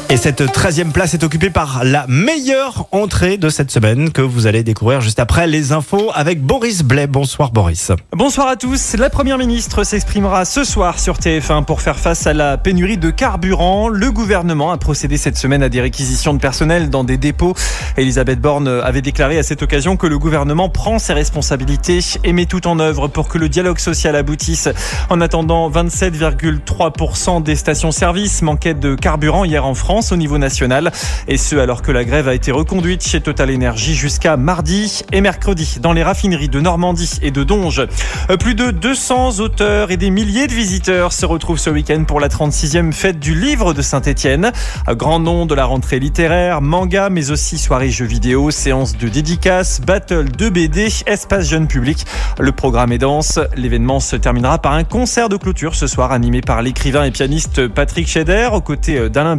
[0.07, 4.45] Et cette 13e place est occupée par la meilleure entrée de cette semaine que vous
[4.45, 7.07] allez découvrir juste après les infos avec Boris Blais.
[7.07, 7.91] Bonsoir Boris.
[8.11, 8.95] Bonsoir à tous.
[8.98, 13.10] La première ministre s'exprimera ce soir sur TF1 pour faire face à la pénurie de
[13.10, 13.90] carburant.
[13.90, 17.56] Le gouvernement a procédé cette semaine à des réquisitions de personnel dans des dépôts.
[17.98, 22.45] Elisabeth Borne avait déclaré à cette occasion que le gouvernement prend ses responsabilités et met
[22.45, 24.69] tout en œuvre pour que le dialogue social aboutisse.
[25.10, 30.91] En attendant, 27,3% des stations-service manquaient de carburant hier en France au niveau national.
[31.27, 35.22] Et ce, alors que la grève a été reconduite chez Total Energy jusqu'à mardi et
[35.22, 37.86] mercredi dans les raffineries de Normandie et de Donge.
[38.30, 42.19] Euh, Plus de 200 auteurs et des milliers de visiteurs se retrouvent ce week-end pour
[42.19, 44.52] la 36e fête du livre de Saint-Etienne.
[44.90, 49.82] Grand nom de la rentrée littéraire, manga, mais aussi soirées jeux vidéo, séances de dédicaces,
[49.82, 52.06] battle de BD, espace jeune public.
[52.40, 53.40] Le programme est dense.
[53.56, 57.68] L'événement se terminera par un concert de clôture ce soir animé par l'écrivain et pianiste
[57.68, 59.36] Patrick Scheder aux côtés d'Alain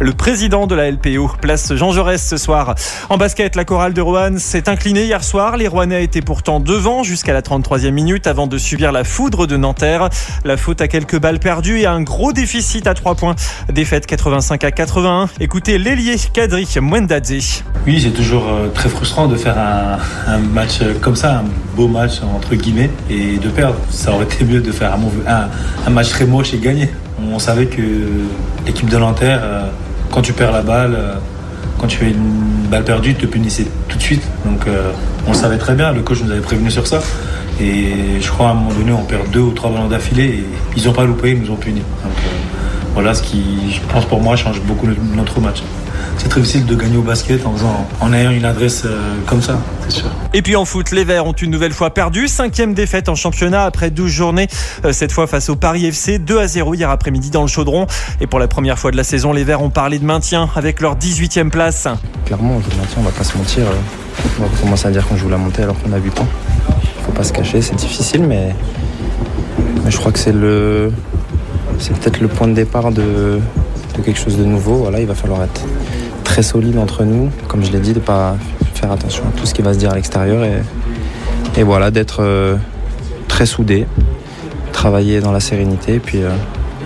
[0.00, 2.74] Le président de la LPO place Jean Jaurès ce soir.
[3.08, 5.56] En basket, la chorale de Roanne s'est inclinée hier soir.
[5.56, 9.56] Les Rouennais étaient pourtant devant jusqu'à la 33e minute avant de subir la foudre de
[9.56, 10.08] Nanterre.
[10.44, 13.36] La faute à quelques balles perdues et un gros déficit à 3 points.
[13.72, 15.28] Défaite 85 à 81.
[15.40, 17.62] Écoutez l'ailier Kadri Mwendadze.
[17.86, 21.44] Oui, c'est toujours euh, très frustrant de faire un, match comme ça, un
[21.76, 23.76] beau match entre guillemets, et de perdre.
[23.90, 25.48] Ça aurait été mieux de faire un-
[25.86, 26.88] un match très moche et gagner.
[27.20, 27.82] On savait que
[28.66, 29.66] l'équipe de Nanterre, euh,
[30.10, 31.14] quand tu perds la balle, euh,
[31.78, 34.22] quand tu fais une balle perdue, te punissait tout de suite.
[34.44, 34.90] Donc euh,
[35.26, 37.00] on le savait très bien, le coach nous avait prévenu sur ça.
[37.60, 40.44] Et je crois à un moment donné, on perd deux ou trois ballons d'affilée et
[40.76, 41.82] ils n'ont pas loupé, ils nous ont punis.
[42.94, 45.62] Voilà ce qui, je pense pour moi, change beaucoup notre match.
[46.16, 49.40] C'est très difficile de gagner au basket en, faisant, en ayant une adresse euh, comme
[49.40, 49.58] ça,
[49.88, 50.06] c'est sûr.
[50.34, 52.26] Et puis en foot, les Verts ont une nouvelle fois perdu.
[52.26, 54.48] Cinquième défaite en championnat après 12 journées.
[54.84, 56.18] Euh, Cette fois face au Paris FC.
[56.18, 57.86] 2 à 0 hier après-midi dans le chaudron.
[58.20, 60.80] Et pour la première fois de la saison, les Verts ont parlé de maintien avec
[60.80, 61.86] leur 18e place.
[62.24, 63.64] Clairement, on joue le maintien, on va pas se mentir.
[63.66, 66.26] euh, On va commencer à dire qu'on joue la montée alors qu'on a 8 points.
[67.06, 68.54] Faut pas se cacher, c'est difficile, mais,
[69.84, 70.92] mais je crois que c'est le,
[71.78, 73.40] c'est peut-être le point de départ de,
[74.04, 74.88] quelque chose de nouveau.
[74.98, 75.62] Il va falloir être
[76.24, 78.36] très solide entre nous, comme je l'ai dit, de pas
[78.74, 80.44] faire attention à tout ce qui va se dire à l'extérieur
[81.56, 82.56] et, voilà, d'être euh,
[83.26, 83.86] très soudé,
[84.72, 86.30] travailler dans la sérénité et puis euh,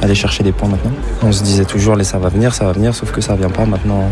[0.01, 0.93] aller chercher des points maintenant.
[1.23, 3.51] On se disait toujours, les ça va venir, ça va venir, sauf que ça vient
[3.51, 4.09] pas maintenant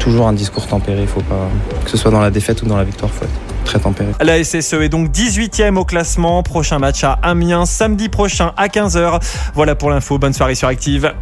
[0.00, 1.02] toujours un discours tempéré.
[1.02, 1.48] Il faut pas
[1.84, 3.80] que ce soit dans la défaite ou dans la victoire, faut être très.
[4.20, 6.42] La SSE est donc 18e au classement.
[6.42, 9.20] Prochain match à Amiens samedi prochain à 15h.
[9.54, 10.18] Voilà pour l'info.
[10.18, 11.12] Bonne soirée sur Active.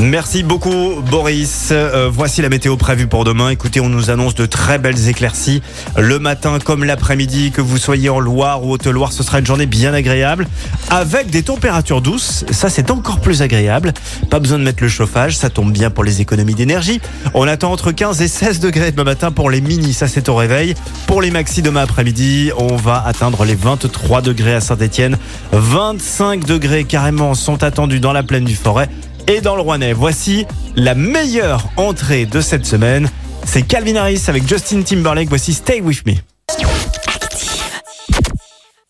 [0.00, 1.68] Merci beaucoup Boris.
[1.70, 3.50] Euh, voici la météo prévue pour demain.
[3.50, 5.62] Écoutez, on nous annonce de très belles éclaircies
[5.96, 7.52] le matin comme l'après-midi.
[7.52, 10.48] Que vous soyez en Loire ou Haute-Loire, ce sera une journée bien agréable
[10.90, 12.44] avec des températures douces.
[12.50, 13.94] Ça, c'est encore plus agréable.
[14.30, 17.00] Pas besoin de mettre le chauffage, ça tombe bien pour les économies d'énergie.
[17.32, 20.34] On attend entre 15 et 16 degrés demain matin pour les mini, ça c'est au
[20.34, 20.74] réveil.
[21.06, 25.18] Pour les maxi demain après-midi, on va atteindre les 23 degrés à Saint-Etienne.
[25.52, 28.88] 25 degrés carrément sont attendus dans la plaine du Forêt
[29.26, 29.92] et dans le Rouennais.
[29.92, 30.46] Voici
[30.76, 33.10] la meilleure entrée de cette semaine.
[33.44, 35.28] C'est Calvin Harris avec Justin Timberlake.
[35.28, 36.14] Voici Stay With Me.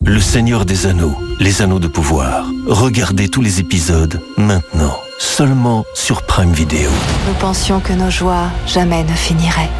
[0.05, 2.45] Le Seigneur des Anneaux, les Anneaux de pouvoir.
[2.67, 6.91] Regardez tous les épisodes maintenant, seulement sur Prime Video.
[7.27, 9.71] Nous pensions que nos joies jamais ne finiraient.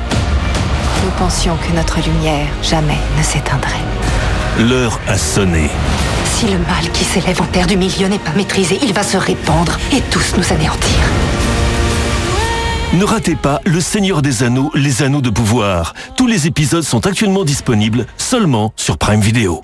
[1.03, 3.83] Nous pensions que notre lumière jamais ne s'éteindrait.
[4.57, 5.69] L'heure a sonné.
[6.35, 9.15] Si le mal qui s'élève en terre du milieu n'est pas maîtrisé, il va se
[9.15, 10.99] répandre et tous nous anéantir.
[12.91, 15.93] Ne ratez pas Le Seigneur des Anneaux, les Anneaux de pouvoir.
[16.17, 19.63] Tous les épisodes sont actuellement disponibles seulement sur Prime Video.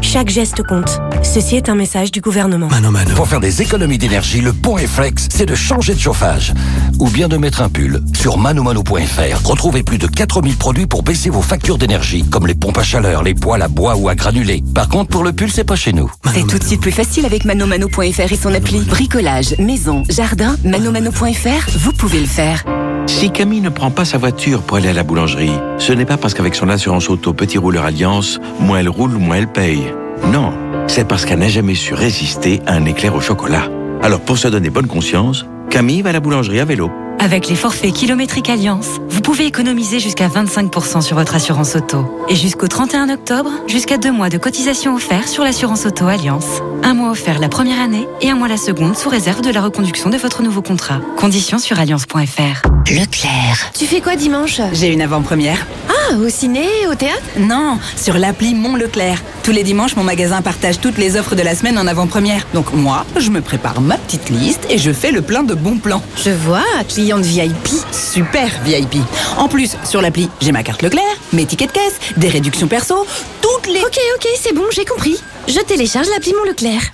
[0.00, 1.00] Chaque geste compte.
[1.22, 2.68] Ceci est un message du gouvernement.
[3.14, 6.54] Pour faire des économies d'énergie, le bon réflexe, c'est de changer de chauffage.
[6.98, 8.02] Ou bien de mettre un pull.
[8.16, 12.78] Sur manomano.fr, retrouvez plus de 4000 produits pour baisser vos factures d'énergie, comme les pompes
[12.78, 14.62] à chaleur, les poêles à bois ou à granulés.
[14.74, 16.10] Par contre, pour le pull, c'est pas chez nous.
[16.32, 18.80] C'est tout de suite plus facile avec manomano.fr et son appli.
[18.80, 22.64] Bricolage, maison, jardin, manomano.fr, vous pouvez le faire.
[23.06, 26.18] Si Camille ne prend pas sa voiture pour aller à la boulangerie, ce n'est pas
[26.18, 29.87] parce qu'avec son assurance auto Petit Rouleur Alliance, moins elle roule, moins elle paye.
[30.32, 30.52] Non,
[30.86, 33.68] c'est parce qu'elle n'a jamais su résister à un éclair au chocolat.
[34.02, 36.90] Alors pour se donner bonne conscience, Camille va à la boulangerie à vélo.
[37.20, 42.04] Avec les forfaits kilométriques Alliance, vous pouvez économiser jusqu'à 25% sur votre assurance auto.
[42.28, 46.46] Et jusqu'au 31 octobre, jusqu'à deux mois de cotisation offert sur l'assurance auto Alliance.
[46.84, 49.60] Un mois offert la première année et un mois la seconde sous réserve de la
[49.62, 51.00] reconduction de votre nouveau contrat.
[51.16, 52.68] Conditions sur alliance.fr.
[52.90, 53.72] Leclerc.
[53.76, 54.60] Tu fais quoi dimanche?
[54.72, 55.66] J'ai une avant-première.
[55.88, 57.20] Ah, au ciné, au théâtre?
[57.38, 59.22] Non, sur l'appli Mon Leclerc.
[59.42, 62.46] Tous les dimanches, mon magasin partage toutes les offres de la semaine en avant-première.
[62.54, 65.78] Donc moi, je me prépare ma petite liste et je fais le plein de bons
[65.78, 66.02] plans.
[66.16, 66.64] Je vois,
[67.08, 67.68] cliente VIP.
[67.90, 68.96] Super VIP.
[69.38, 71.02] En plus, sur l'appli, j'ai ma carte Leclerc,
[71.32, 73.06] mes tickets de caisse, des réductions perso,
[73.40, 73.80] toutes les...
[73.80, 75.16] Ok, ok, c'est bon, j'ai compris.
[75.46, 76.92] Je télécharge l'appli Mon Leclerc.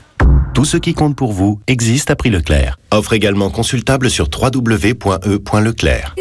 [0.55, 2.79] Tout ce qui compte pour vous existe à prix Leclerc.
[2.93, 6.15] Offre également consultable sur www.e.leclerc.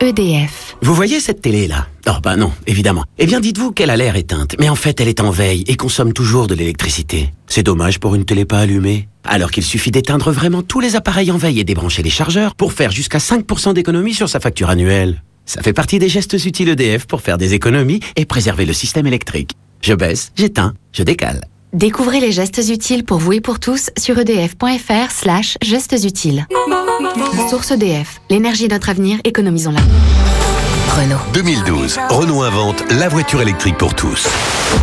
[0.00, 0.76] EDF.
[0.82, 1.86] Vous voyez cette télé-là?
[2.08, 3.04] Oh bah non, évidemment.
[3.18, 5.76] Eh bien dites-vous qu'elle a l'air éteinte, mais en fait elle est en veille et
[5.76, 7.30] consomme toujours de l'électricité.
[7.46, 9.08] C'est dommage pour une télé pas allumée.
[9.24, 12.72] Alors qu'il suffit d'éteindre vraiment tous les appareils en veille et débrancher les chargeurs pour
[12.72, 15.22] faire jusqu'à 5% d'économie sur sa facture annuelle.
[15.46, 19.06] Ça fait partie des gestes utiles EDF pour faire des économies et préserver le système
[19.06, 19.52] électrique.
[19.80, 21.46] Je baisse, j'éteins, je décale.
[21.72, 26.46] Découvrez les gestes utiles pour vous et pour tous sur edf.fr slash gestes utiles.
[27.48, 28.20] Source EDF.
[28.30, 29.80] L'énergie est notre avenir, économisons-la.
[30.94, 31.18] Renault.
[31.34, 34.28] 2012, Renault invente la voiture électrique pour tous.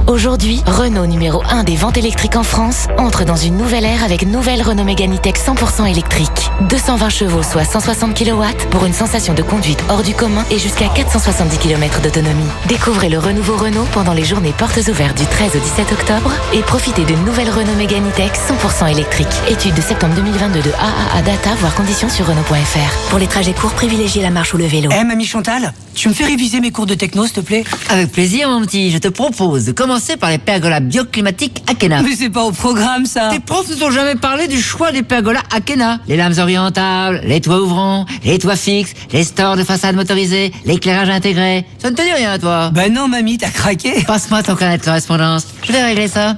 [0.08, 4.28] Aujourd'hui, Renault numéro 1 des ventes électriques en France entre dans une nouvelle ère avec
[4.28, 6.52] nouvelle Renault Mégane E-Tech 100% électrique.
[6.70, 10.88] 220 chevaux soit 160 kW pour une sensation de conduite hors du commun et jusqu'à
[10.90, 12.44] 470 km d'autonomie.
[12.68, 16.60] Découvrez le renouveau Renault pendant les journées portes ouvertes du 13 au 17 octobre et
[16.62, 19.28] profitez d'une nouvelle Renault Mégane E-Tech 100% électrique.
[19.50, 23.10] Étude de septembre 2022 de AAA Data, voire conditions sur Renault.fr.
[23.10, 24.90] Pour les trajets courts, privilégiez la marche ou le vélo.
[24.94, 27.64] Eh, mamie Chantal, tu me fais réviser mes cours de techno, s'il te plaît?
[27.90, 28.92] Avec plaisir, mon petit.
[28.92, 32.02] Je te propose commencer par les pergolas bioclimatiques Akena.
[32.02, 35.04] Mais c'est pas au programme, ça Tes profs ne t'ont jamais parlé du choix des
[35.04, 36.00] pergolas Akena.
[36.08, 41.10] Les lames orientables, les toits ouvrants, les toits fixes, les stores de façade motorisés, l'éclairage
[41.10, 41.66] intégré.
[41.80, 44.84] Ça ne te dit rien, toi Ben non, mamie, t'as craqué Passe-moi ton carnet de
[44.84, 45.48] correspondance.
[45.64, 46.36] Je vais régler ça.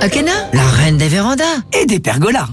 [0.00, 1.44] Akena, la reine des vérandas.
[1.72, 2.48] Et des pergolas.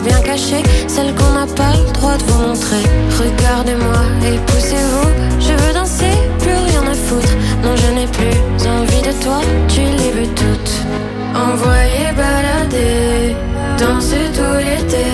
[0.00, 2.84] Bien cachée, celle qu'on n'a pas le droit de vous montrer.
[3.18, 5.08] Regardez-moi et poussez-vous,
[5.40, 7.34] je veux danser, plus rien à foutre.
[7.62, 10.74] Non, je n'ai plus envie de toi, tu les veux toutes.
[11.34, 13.36] Envoyer balader,
[13.78, 15.06] danser tout l'été,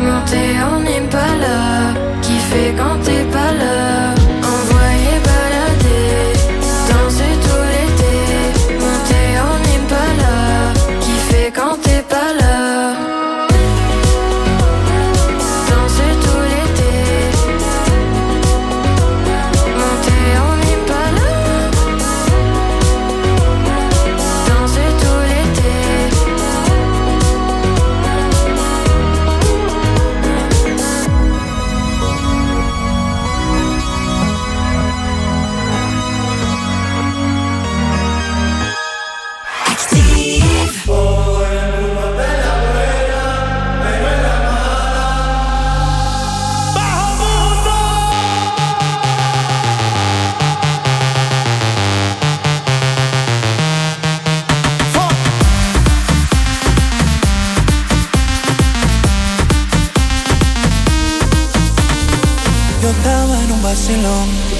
[0.00, 4.07] monter en Impala, kiffer quand t'es pas là.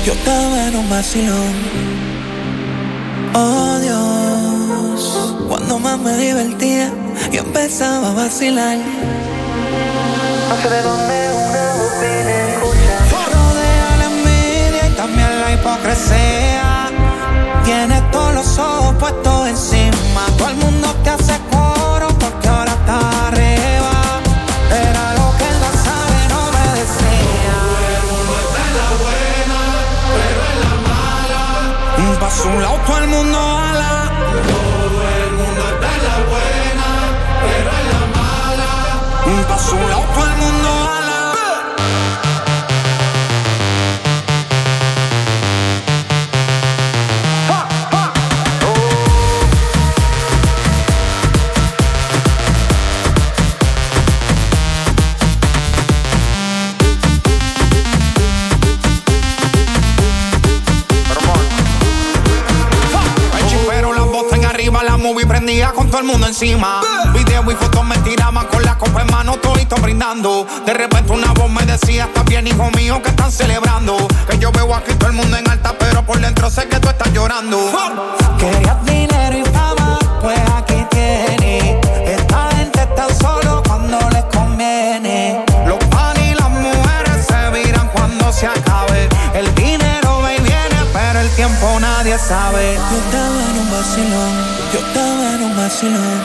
[0.08, 1.52] Yo estaba en un vacilón.
[3.34, 6.90] Oh Dios, cuando más me divertía,
[7.30, 8.78] yo empezaba a vacilar.
[10.48, 12.76] No sé de dónde una voz
[13.34, 16.90] Rodea la envidia y también la hipocresía.
[17.66, 19.77] Tienes todos los ojos puestos encima.
[32.56, 32.68] Mala.
[32.72, 33.87] Un paso a un
[66.28, 66.82] encima.
[67.14, 70.46] Video y fotos me tiraban con la copa en mano, todito brindando.
[70.66, 73.96] De repente una voz me decía, está bien, hijo mío, que están celebrando.
[74.28, 76.88] Que yo veo aquí todo el mundo en alta, pero por dentro sé que tú
[76.88, 77.58] estás llorando.
[78.38, 81.86] Querías dinero y fama, pues aquí tienes.
[82.06, 83.37] Esta gente está solo
[91.48, 92.74] tiempo nadie sabe.
[92.74, 94.32] Yo estaba en un vacilón,
[94.72, 96.20] yo estaba en un vacilón.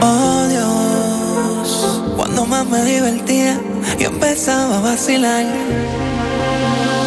[0.00, 3.60] Oh Dios, cuando más me divertía,
[3.98, 5.44] yo empezaba a vacilar.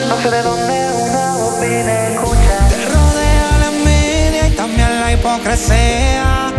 [0.09, 2.55] No sé de dónde una voz viene escucha.
[2.69, 6.51] Te rodea la envidia y también la hipocresía.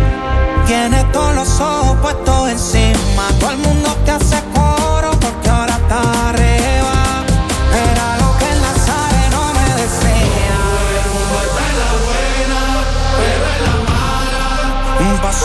[0.65, 3.27] Tienes todos los ojos puestos encima.
[3.39, 4.37] Todo el mundo te hace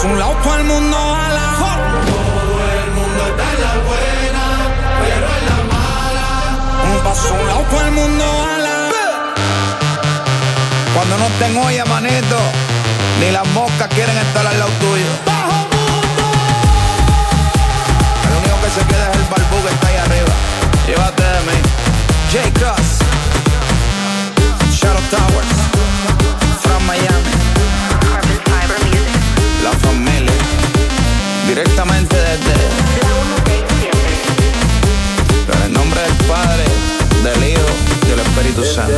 [0.04, 0.12] mala.
[0.12, 1.56] Un a lado, el mundo ala.
[1.58, 4.44] Todo el mundo está en la buena,
[5.02, 6.26] pero en la mala.
[6.84, 8.76] Un paso a un lado, el mundo ala.
[10.94, 12.38] Cuando no tengo olla, manito,
[13.20, 15.10] ni las moscas quieren estar al lado tuyo.
[18.26, 20.34] El único que se queda es el barbú que está ahí arriba.
[20.86, 21.58] Llévate de mí.
[22.32, 22.50] J.
[22.58, 22.98] Cross.
[24.70, 25.58] Shadow Towers.
[26.62, 27.37] From Miami.
[31.58, 32.54] Directamente desde.
[35.56, 36.64] En el nombre del Padre,
[37.24, 37.66] del Hijo
[38.04, 38.92] y del Espíritu Santo.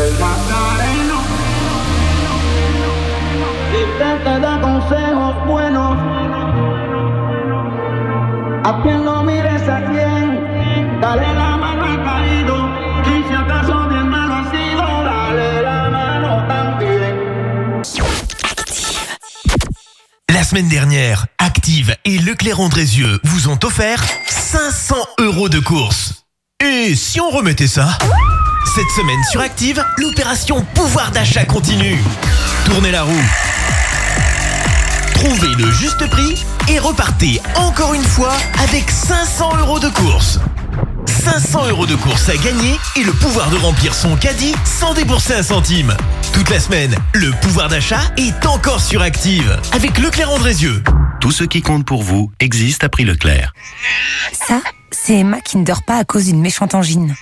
[3.73, 5.97] Y te da consejos buenos.
[8.65, 12.69] A quien no mires a quien, dale la mano al caído.
[13.07, 17.83] Y si acaso mi hermano ha sido, dale la mano también.
[20.29, 21.30] La semaine dernière,
[22.05, 26.25] Et Leclerc Andrézieux vous ont offert 500 euros de course.
[26.59, 27.97] Et si on remettait ça?
[28.75, 31.97] Cette semaine sur Active, l'opération pouvoir d'achat continue.
[32.65, 33.25] Tournez la roue.
[35.15, 38.35] Trouvez le juste prix et repartez encore une fois
[38.65, 40.41] avec 500 euros de course.
[41.07, 45.35] 500 euros de course à gagner et le pouvoir de remplir son caddie sans débourser
[45.35, 45.97] un centime.
[46.33, 50.83] Toute la semaine, le pouvoir d'achat est encore sur Active avec Leclerc Andrézieux.
[51.21, 53.53] Tout ce qui compte pour vous existe à prix Leclerc.
[54.33, 57.15] Ça, c'est Emma qui ne dort pas à cause d'une méchante angine.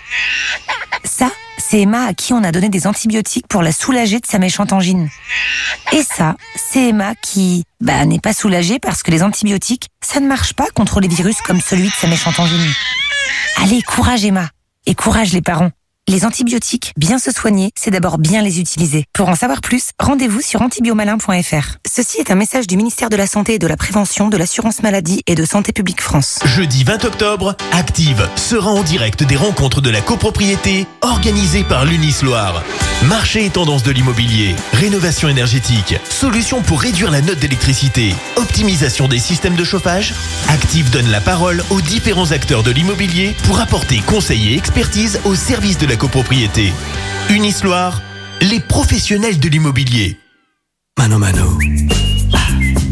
[1.02, 4.38] Ça, c'est Emma à qui on a donné des antibiotiques pour la soulager de sa
[4.38, 5.08] méchante angine.
[5.92, 10.28] Et ça, c'est Emma qui, bah, n'est pas soulagée parce que les antibiotiques, ça ne
[10.28, 12.72] marche pas contre les virus comme celui de sa méchante angine.
[13.56, 14.48] Allez, courage Emma.
[14.86, 15.72] Et courage les parents.
[16.08, 19.04] Les antibiotiques, bien se soigner, c'est d'abord bien les utiliser.
[19.12, 21.76] Pour en savoir plus, rendez-vous sur antibiomalin.fr.
[21.86, 24.82] Ceci est un message du ministère de la Santé et de la Prévention, de l'Assurance
[24.82, 26.38] Maladie et de Santé Publique France.
[26.46, 32.16] Jeudi 20 octobre, Active sera en direct des rencontres de la copropriété organisées par l'Unis
[32.22, 32.62] Loire.
[33.06, 39.18] Marché et tendance de l'immobilier, rénovation énergétique, solutions pour réduire la note d'électricité, optimisation des
[39.18, 40.14] systèmes de chauffage.
[40.48, 45.34] Active donne la parole aux différents acteurs de l'immobilier pour apporter conseils et expertise au
[45.34, 46.72] service de la copropriété.
[47.28, 48.00] Unis Loire,
[48.40, 50.16] les professionnels de l'immobilier.
[50.98, 51.58] Mano Mano.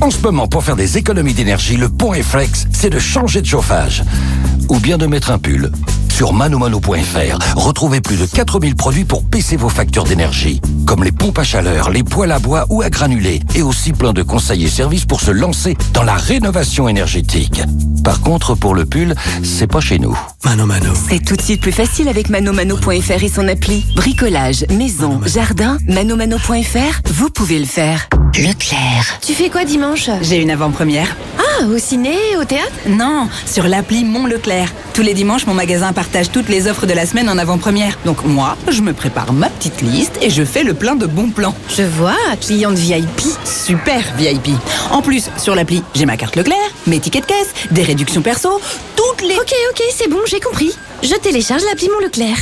[0.01, 3.47] En ce moment, pour faire des économies d'énergie, le bon réflexe, c'est de changer de
[3.47, 4.03] chauffage.
[4.69, 5.71] Ou bien de mettre un pull.
[6.17, 10.63] Sur manomano.fr, retrouvez plus de 4000 produits pour baisser vos factures d'énergie.
[10.87, 13.43] Comme les pompes à chaleur, les poêles à bois ou à granulés.
[13.55, 17.61] Et aussi plein de conseils et services pour se lancer dans la rénovation énergétique.
[18.03, 20.19] Par contre, pour le pull, c'est pas chez nous.
[20.43, 20.95] Mano Mano.
[21.07, 23.85] C'est tout de suite plus facile avec manomano.fr et son appli.
[23.95, 28.09] Bricolage, maison, jardin, manomano.fr, vous pouvez le faire.
[28.39, 29.19] Leclerc.
[29.21, 30.09] Tu fais quoi dimanche?
[30.23, 31.15] J'ai une avant-première.
[31.39, 32.73] Ah, au ciné, au théâtre?
[32.89, 34.69] Non, sur l'appli Mon Leclerc.
[34.93, 37.99] Tous les dimanches, mon magasin partage toutes les offres de la semaine en avant-première.
[38.05, 41.31] Donc moi, je me prépare ma petite liste et je fais le plein de bons
[41.31, 41.55] plans.
[41.77, 43.23] Je vois, cliente VIP.
[43.45, 44.51] Super VIP.
[44.93, 46.57] En plus, sur l'appli, j'ai ma carte Leclerc,
[46.87, 48.61] mes tickets de caisse, des réductions perso,
[48.95, 49.35] toutes les...
[49.35, 50.73] Ok, ok, c'est bon, j'ai compris.
[51.03, 52.37] Je télécharge l'appli Mon Leclerc.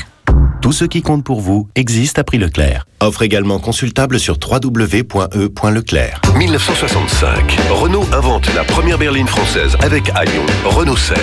[0.60, 2.86] Tout ce qui compte pour vous existe à prix Leclerc.
[3.00, 6.20] Offre également consultable sur www.e.leclerc.
[6.36, 11.16] 1965, Renault invente la première berline française avec Lyon, Renault 16.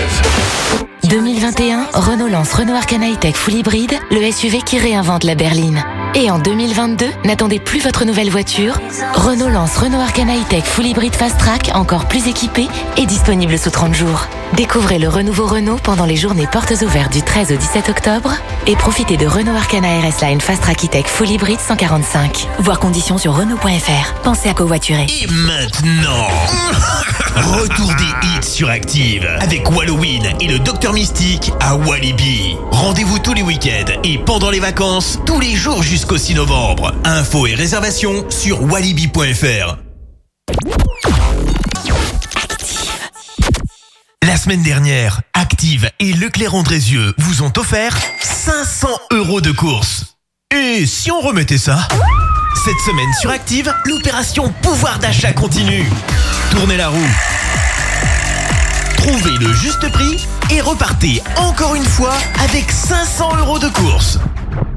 [1.11, 5.83] 2021, Renault lance Renault Arcana E-Tech Full Hybrid, le SUV qui réinvente la berline.
[6.15, 8.79] Et en 2022, n'attendez plus votre nouvelle voiture.
[9.13, 13.71] Renault lance Renault Arcana E-Tech Full Hybrid Fast Track, encore plus équipé et disponible sous
[13.71, 14.27] 30 jours.
[14.55, 18.33] Découvrez le renouveau Renault pendant les journées portes ouvertes du 13 au 17 octobre
[18.65, 22.47] et profitez de Renault Arcana RS Line Fast Track E-Tech Full Hybrid 145.
[22.59, 24.13] Voir conditions sur Renault.fr.
[24.23, 25.07] Pensez à covoiturer.
[25.09, 26.27] Et maintenant,
[27.35, 32.56] retour des hits sur Active avec Halloween et le Docteur Mystique à Walibi.
[32.69, 36.94] Rendez-vous tous les week-ends et pendant les vacances, tous les jours jusqu'au 6 novembre.
[37.06, 39.78] Infos et réservations sur walibi.fr.
[44.22, 50.18] La semaine dernière, Active et Leclerc Andrézieux vous ont offert 500 euros de course.
[50.56, 51.88] Et si on remettait ça?
[52.64, 55.90] Cette semaine sur Active, l'opération pouvoir d'achat continue.
[56.52, 57.10] Tournez la roue.
[59.02, 64.19] Trouvez le juste prix et repartez encore une fois avec 500 euros de course.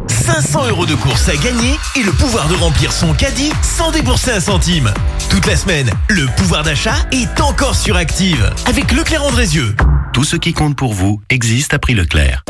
[0.09, 4.31] 500 euros de course à gagner et le pouvoir de remplir son caddie sans débourser
[4.31, 4.91] un centime.
[5.29, 9.77] Toute la semaine, le pouvoir d'achat est encore sur Active avec Leclerc Andrézieux.
[10.15, 12.45] Tout ce qui compte pour vous existe à prix Leclerc.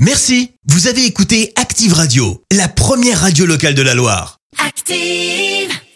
[0.00, 0.50] Merci.
[0.66, 4.38] Vous avez écouté Active Radio, la première radio locale de la Loire.
[4.66, 5.77] Active.